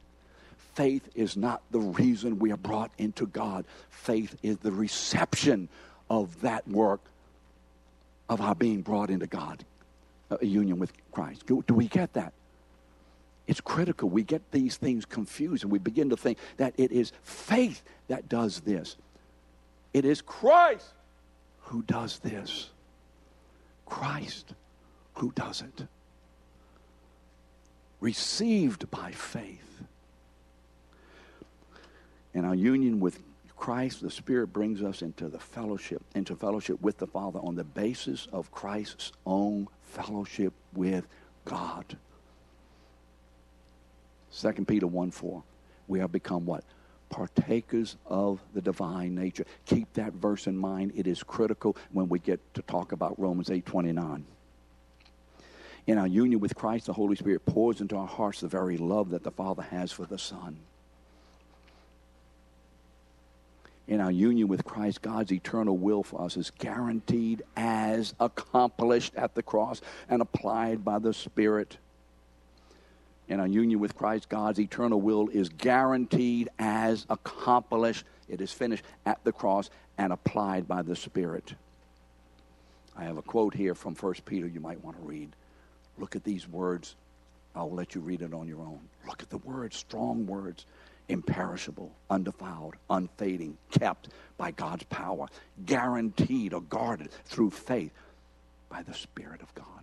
Faith 0.75 1.09
is 1.15 1.37
not 1.37 1.63
the 1.71 1.81
reason 1.81 2.39
we 2.39 2.53
are 2.53 2.57
brought 2.57 2.91
into 2.99 3.27
God. 3.27 3.67
Faith 3.91 4.37
is 4.43 4.59
the 4.59 4.73
reception 4.73 5.69
of 6.09 6.41
that 6.41 6.67
work 6.69 7.01
of 8.29 8.41
our 8.41 8.55
being 8.55 8.83
brought 8.83 9.11
into 9.11 9.27
God, 9.27 9.65
uh, 10.31 10.37
a 10.41 10.47
union 10.47 10.79
with 10.79 10.93
Christ. 11.13 11.47
Do, 11.47 11.65
do 11.67 11.75
we 11.75 11.89
get 11.89 12.13
that? 12.13 12.33
It's 13.47 13.61
critical. 13.61 14.11
We 14.11 14.23
get 14.23 14.43
these 14.53 14.77
things 14.77 15.07
confused 15.07 15.65
and 15.65 15.73
we 15.73 15.79
begin 15.79 16.11
to 16.11 16.17
think 16.17 16.39
that 16.59 16.75
it 16.77 16.93
is 16.93 17.13
faith 17.23 17.83
that 18.09 18.29
does 18.29 18.61
this. 18.61 18.97
It 19.93 20.05
is 20.05 20.20
Christ 20.20 20.86
who 21.62 21.82
does 21.82 22.18
this. 22.18 22.70
Christ 23.86 24.53
who 25.14 25.32
does 25.32 25.62
it. 25.62 25.86
Received 28.01 28.91
by 28.91 29.11
faith. 29.12 29.82
In 32.34 32.45
our 32.45 32.55
union 32.55 33.01
with 33.01 33.20
Christ, 33.57 34.03
the 34.03 34.11
Spirit 34.11 34.53
brings 34.53 34.82
us 34.82 35.03
into 35.03 35.28
the 35.28 35.39
fellowship, 35.41 36.03
into 36.14 36.36
fellowship 36.36 36.80
with 36.80 36.99
the 36.99 37.07
Father 37.07 37.41
on 37.41 37.57
the 37.57 37.64
basis 37.64 38.28
of 38.32 38.53
Christ's 38.53 39.12
own 39.26 39.66
fellowship 39.82 40.53
with 40.74 41.07
God. 41.45 41.84
2 44.32 44.53
Peter 44.66 44.86
1 44.86 45.11
4. 45.11 45.43
We 45.89 45.99
have 45.99 46.12
become 46.12 46.47
what? 46.47 46.62
Partakers 47.11 47.97
of 48.07 48.41
the 48.55 48.61
divine 48.61 49.15
nature. 49.15 49.45
Keep 49.67 49.95
that 49.95 50.13
verse 50.13 50.47
in 50.47 50.57
mind. 50.57 50.93
It 50.95 51.07
is 51.07 51.23
critical 51.23 51.77
when 51.93 52.09
we 52.09 52.19
get 52.19 52.41
to 52.55 52.63
talk 52.63 52.93
about 52.93 53.19
Romans 53.19 53.51
eight 53.51 53.67
twenty 53.67 53.93
nine. 53.93 54.27
In 55.87 55.97
our 55.97 56.07
union 56.07 56.41
with 56.41 56.55
Christ, 56.55 56.87
the 56.87 56.93
Holy 56.93 57.17
Spirit 57.17 57.47
pours 57.47 57.81
into 57.81 57.97
our 57.97 58.07
hearts 58.07 58.41
the 58.41 58.49
very 58.49 58.77
love 58.77 59.11
that 59.11 59.25
the 59.25 59.31
Father 59.31 59.63
has 59.63 59.91
for 59.91 60.05
the 60.05 60.19
Son. 60.19 60.59
in 63.89 64.01
our 64.01 64.13
union 64.13 64.49
with 64.49 64.65
Christ, 64.65 65.01
God's 65.01 65.33
eternal 65.33 65.77
will 65.77 66.03
for 66.03 66.21
us 66.21 66.37
is 66.37 66.51
guaranteed 66.51 67.43
as 67.57 68.15
accomplished 68.21 69.15
at 69.17 69.35
the 69.35 69.43
cross 69.43 69.81
and 70.11 70.21
applied 70.21 70.85
by 70.85 70.99
the 70.99 71.15
Spirit. 71.15 71.79
In 73.29 73.41
our 73.41 73.47
union 73.47 73.79
with 73.81 73.97
Christ, 73.97 74.29
God's 74.29 74.59
eternal 74.59 75.01
will 75.01 75.29
is 75.29 75.49
guaranteed 75.49 76.49
as 76.59 77.07
accomplished. 77.11 78.05
It 78.29 78.41
is 78.41 78.53
finished 78.53 78.85
at 79.05 79.22
the 79.24 79.33
cross 79.33 79.70
and 79.99 80.12
applied 80.12 80.66
by 80.66 80.83
the 80.83 80.97
Spirit. 80.97 81.55
I 82.97 83.05
have 83.05 83.18
a 83.18 83.22
quote 83.22 83.55
here 83.55 83.74
from 83.74 83.95
1 83.95 84.14
Peter 84.24 84.47
you 84.47 84.61
might 84.61 84.83
want 84.83 84.97
to 84.97 85.07
read. 85.07 85.31
Look 85.99 86.16
at 86.16 86.24
these 86.24 86.49
words. 86.49 86.97
I'll 87.55 87.70
let 87.70 87.95
you 87.95 88.01
read 88.01 88.22
it 88.22 88.33
on 88.33 88.49
your 88.49 88.61
own. 88.61 88.81
Look 89.07 89.22
at 89.22 89.31
the 89.31 89.39
words, 89.39 89.76
strong 89.76 90.26
words 90.26 90.64
imperishable, 91.09 91.91
undefiled, 92.11 92.74
unfading, 92.91 93.57
kept 93.70 94.09
by 94.37 94.51
God's 94.51 94.85
power, 94.85 95.26
guaranteed 95.64 96.53
or 96.53 96.61
guarded 96.61 97.11
through 97.24 97.51
faith 97.51 97.93
by 98.68 98.83
the 98.83 98.95
Spirit 98.95 99.41
of 99.43 99.55
God. 99.55 99.78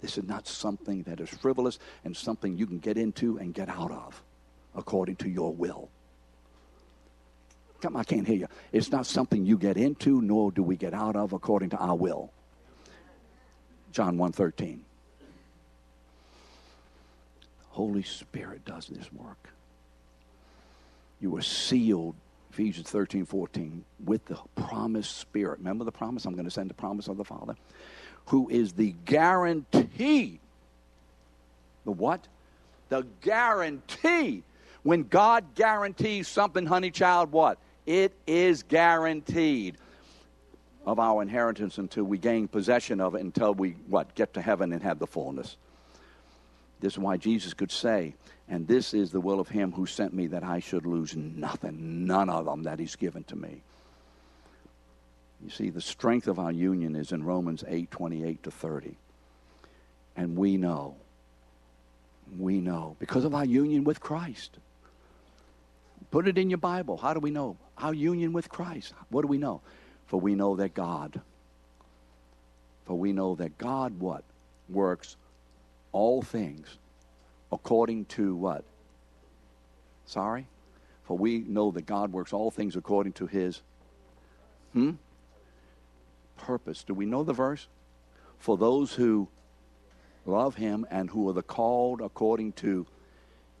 This 0.00 0.18
is 0.18 0.24
not 0.24 0.46
something 0.46 1.02
that 1.04 1.20
is 1.20 1.28
frivolous 1.28 1.78
and 2.04 2.16
something 2.16 2.56
you 2.56 2.66
can 2.66 2.78
get 2.78 2.98
into 2.98 3.38
and 3.38 3.54
get 3.54 3.68
out 3.68 3.90
of 3.90 4.22
according 4.74 5.16
to 5.16 5.28
your 5.28 5.52
will. 5.52 5.88
Come, 7.80 7.96
I 7.96 8.04
can't 8.04 8.26
hear 8.26 8.36
you. 8.36 8.46
It's 8.72 8.90
not 8.90 9.06
something 9.06 9.44
you 9.44 9.58
get 9.58 9.76
into, 9.76 10.22
nor 10.22 10.50
do 10.50 10.62
we 10.62 10.76
get 10.76 10.94
out 10.94 11.16
of 11.16 11.32
according 11.32 11.70
to 11.70 11.76
our 11.76 11.94
will. 11.94 12.32
John 13.92 14.16
1.13. 14.16 14.80
Holy 17.68 18.02
Spirit 18.02 18.64
does 18.64 18.86
this 18.86 19.12
work. 19.12 19.50
You 21.20 21.30
were 21.30 21.42
sealed, 21.42 22.14
Ephesians 22.52 22.88
13, 22.88 23.26
14, 23.26 23.84
with 24.04 24.24
the 24.26 24.38
promised 24.54 25.18
Spirit. 25.18 25.58
Remember 25.58 25.84
the 25.84 25.92
promise? 25.92 26.24
I'm 26.24 26.34
going 26.34 26.44
to 26.44 26.50
send 26.50 26.70
the 26.70 26.74
promise 26.74 27.08
of 27.08 27.16
the 27.16 27.24
Father, 27.24 27.54
who 28.26 28.48
is 28.48 28.72
the 28.72 28.94
guarantee. 29.04 30.40
The 31.84 31.92
what? 31.92 32.26
The 32.88 33.06
guarantee. 33.20 34.42
When 34.82 35.04
God 35.04 35.54
guarantees 35.54 36.28
something, 36.28 36.66
honey 36.66 36.90
child, 36.90 37.32
what? 37.32 37.58
It 37.86 38.12
is 38.26 38.62
guaranteed 38.62 39.76
of 40.86 40.98
our 40.98 41.22
inheritance 41.22 41.78
until 41.78 42.04
we 42.04 42.18
gain 42.18 42.48
possession 42.48 43.00
of 43.00 43.14
it, 43.14 43.22
until 43.22 43.54
we, 43.54 43.70
what, 43.88 44.14
get 44.14 44.34
to 44.34 44.42
heaven 44.42 44.72
and 44.72 44.82
have 44.82 44.98
the 44.98 45.06
fullness. 45.06 45.56
This 46.80 46.94
is 46.94 46.98
why 46.98 47.16
Jesus 47.16 47.54
could 47.54 47.72
say, 47.72 48.14
and 48.48 48.66
this 48.68 48.92
is 48.92 49.10
the 49.10 49.20
will 49.20 49.40
of 49.40 49.48
him 49.48 49.72
who 49.72 49.86
sent 49.86 50.12
me 50.12 50.26
that 50.28 50.44
I 50.44 50.58
should 50.58 50.84
lose 50.84 51.16
nothing, 51.16 52.06
none 52.06 52.28
of 52.28 52.44
them 52.44 52.64
that 52.64 52.78
he's 52.78 52.96
given 52.96 53.24
to 53.24 53.36
me. 53.36 53.62
You 55.44 55.50
see, 55.50 55.68
the 55.68 55.80
strength 55.80 56.26
of 56.26 56.38
our 56.38 56.50
union 56.50 56.96
is 56.96 57.12
in 57.12 57.22
Romans 57.22 57.62
8 57.68 57.90
28 57.90 58.42
to 58.44 58.50
30. 58.50 58.96
And 60.16 60.36
we 60.36 60.56
know, 60.56 60.96
we 62.38 62.60
know, 62.60 62.96
because 62.98 63.24
of 63.24 63.34
our 63.34 63.44
union 63.44 63.84
with 63.84 64.00
Christ. 64.00 64.56
Put 66.10 66.28
it 66.28 66.38
in 66.38 66.48
your 66.48 66.58
Bible. 66.58 66.96
How 66.96 67.12
do 67.12 67.20
we 67.20 67.30
know? 67.30 67.56
Our 67.76 67.92
union 67.92 68.32
with 68.32 68.48
Christ. 68.48 68.94
What 69.10 69.22
do 69.22 69.28
we 69.28 69.36
know? 69.36 69.60
For 70.06 70.18
we 70.20 70.34
know 70.34 70.56
that 70.56 70.74
God, 70.74 71.20
for 72.86 72.96
we 72.96 73.12
know 73.12 73.34
that 73.34 73.58
God 73.58 73.98
what? 73.98 74.24
Works 74.68 75.16
all 75.92 76.22
things 76.22 76.78
according 77.52 78.06
to 78.06 78.34
what? 78.34 78.64
Sorry? 80.06 80.46
For 81.04 81.18
we 81.18 81.40
know 81.40 81.70
that 81.72 81.84
God 81.84 82.12
works 82.12 82.32
all 82.32 82.50
things 82.50 82.76
according 82.76 83.12
to 83.14 83.26
his 83.26 83.60
hmm? 84.72 84.92
Purpose. 86.36 86.84
Do 86.84 86.94
we 86.94 87.06
know 87.06 87.22
the 87.22 87.32
verse? 87.32 87.66
For 88.38 88.56
those 88.56 88.94
who 88.94 89.28
love 90.26 90.54
him 90.56 90.86
and 90.90 91.10
who 91.10 91.28
are 91.28 91.32
the 91.32 91.42
called 91.42 92.00
according 92.00 92.52
to 92.52 92.86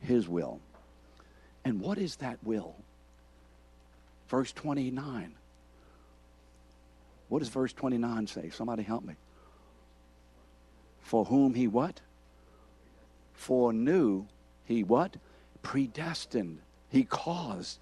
his 0.00 0.28
will. 0.28 0.60
And 1.64 1.80
what 1.80 1.98
is 1.98 2.16
that 2.16 2.38
will? 2.42 2.74
Verse 4.28 4.52
29. 4.52 5.34
What 7.28 7.38
does 7.38 7.48
verse 7.48 7.72
29 7.72 8.26
say? 8.26 8.50
Somebody 8.50 8.82
help 8.82 9.04
me. 9.04 9.14
For 11.02 11.24
whom 11.24 11.54
he 11.54 11.66
what? 11.66 12.00
foreknew, 13.34 14.24
he 14.64 14.82
what? 14.82 15.16
Predestined. 15.62 16.60
He 16.88 17.04
caused 17.04 17.78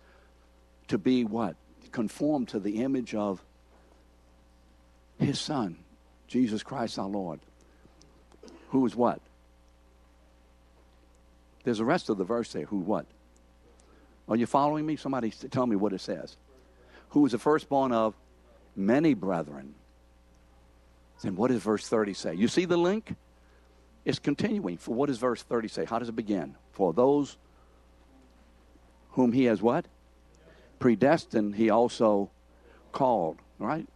to 0.89 0.99
be 0.99 1.25
what? 1.25 1.57
Conformed 1.93 2.49
to 2.49 2.59
the 2.59 2.83
image 2.83 3.15
of 3.15 3.45
his 5.23 5.41
son, 5.41 5.77
Jesus 6.27 6.63
Christ 6.63 6.99
our 6.99 7.09
Lord. 7.09 7.41
Who 8.71 8.85
is 8.87 8.97
what? 8.97 9.21
There's 11.65 11.79
the 11.79 11.85
rest 11.85 12.09
of 12.09 12.19
the 12.19 12.25
verse 12.25 12.53
there. 12.53 12.65
Who 12.65 12.79
what? 12.79 13.07
Are 14.29 14.37
you 14.37 14.47
following 14.47 14.87
me? 14.87 14.97
Somebody 14.97 15.31
tell 15.31 15.67
me 15.67 15.77
what 15.77 15.93
it 15.93 16.01
says. 16.01 16.37
Who 17.11 17.21
was 17.21 17.33
the 17.33 17.39
firstborn 17.39 17.93
of 17.93 18.15
many 18.75 19.15
brethren? 19.15 19.75
Then 21.23 21.37
what 21.37 21.51
does 21.51 21.63
verse 21.63 21.87
30 21.87 22.15
say? 22.15 22.35
You 22.35 22.49
see 22.49 22.65
the 22.65 22.77
link? 22.77 23.15
It's 24.05 24.19
continuing. 24.19 24.79
For 24.79 24.95
what 24.95 25.07
does 25.07 25.19
verse 25.19 25.43
30 25.43 25.69
say? 25.69 25.85
How 25.85 25.99
does 25.99 26.09
it 26.09 26.17
begin? 26.17 26.57
For 26.73 26.93
those 26.93 27.37
whom 29.11 29.33
he 29.33 29.45
has 29.45 29.63
what? 29.63 29.87
Predestined, 30.79 31.55
he 31.55 31.71
also 31.71 32.31
called, 32.91 33.39
right? 33.59 33.87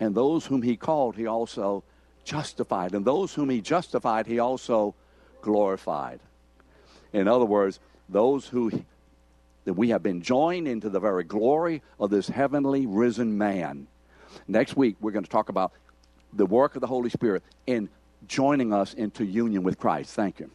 And 0.00 0.14
those 0.14 0.46
whom 0.46 0.62
he 0.62 0.76
called, 0.76 1.16
he 1.16 1.26
also 1.26 1.84
justified. 2.24 2.94
And 2.94 3.04
those 3.04 3.34
whom 3.34 3.50
he 3.50 3.60
justified, 3.60 4.26
he 4.26 4.38
also 4.38 4.94
glorified. 5.42 6.20
In 7.12 7.28
other 7.28 7.44
words, 7.44 7.78
those 8.08 8.46
who 8.46 8.70
that 9.64 9.74
we 9.74 9.90
have 9.90 10.02
been 10.02 10.22
joined 10.22 10.66
into 10.66 10.88
the 10.88 11.00
very 11.00 11.22
glory 11.22 11.82
of 11.98 12.10
this 12.10 12.28
heavenly 12.28 12.86
risen 12.86 13.36
man. 13.36 13.86
Next 14.48 14.76
week, 14.76 14.96
we're 15.00 15.10
going 15.10 15.24
to 15.24 15.30
talk 15.30 15.48
about 15.48 15.72
the 16.32 16.46
work 16.46 16.74
of 16.76 16.80
the 16.80 16.86
Holy 16.86 17.10
Spirit 17.10 17.42
in 17.66 17.88
joining 18.26 18.72
us 18.72 18.94
into 18.94 19.24
union 19.24 19.62
with 19.62 19.78
Christ. 19.78 20.14
Thank 20.14 20.40
you. 20.40 20.50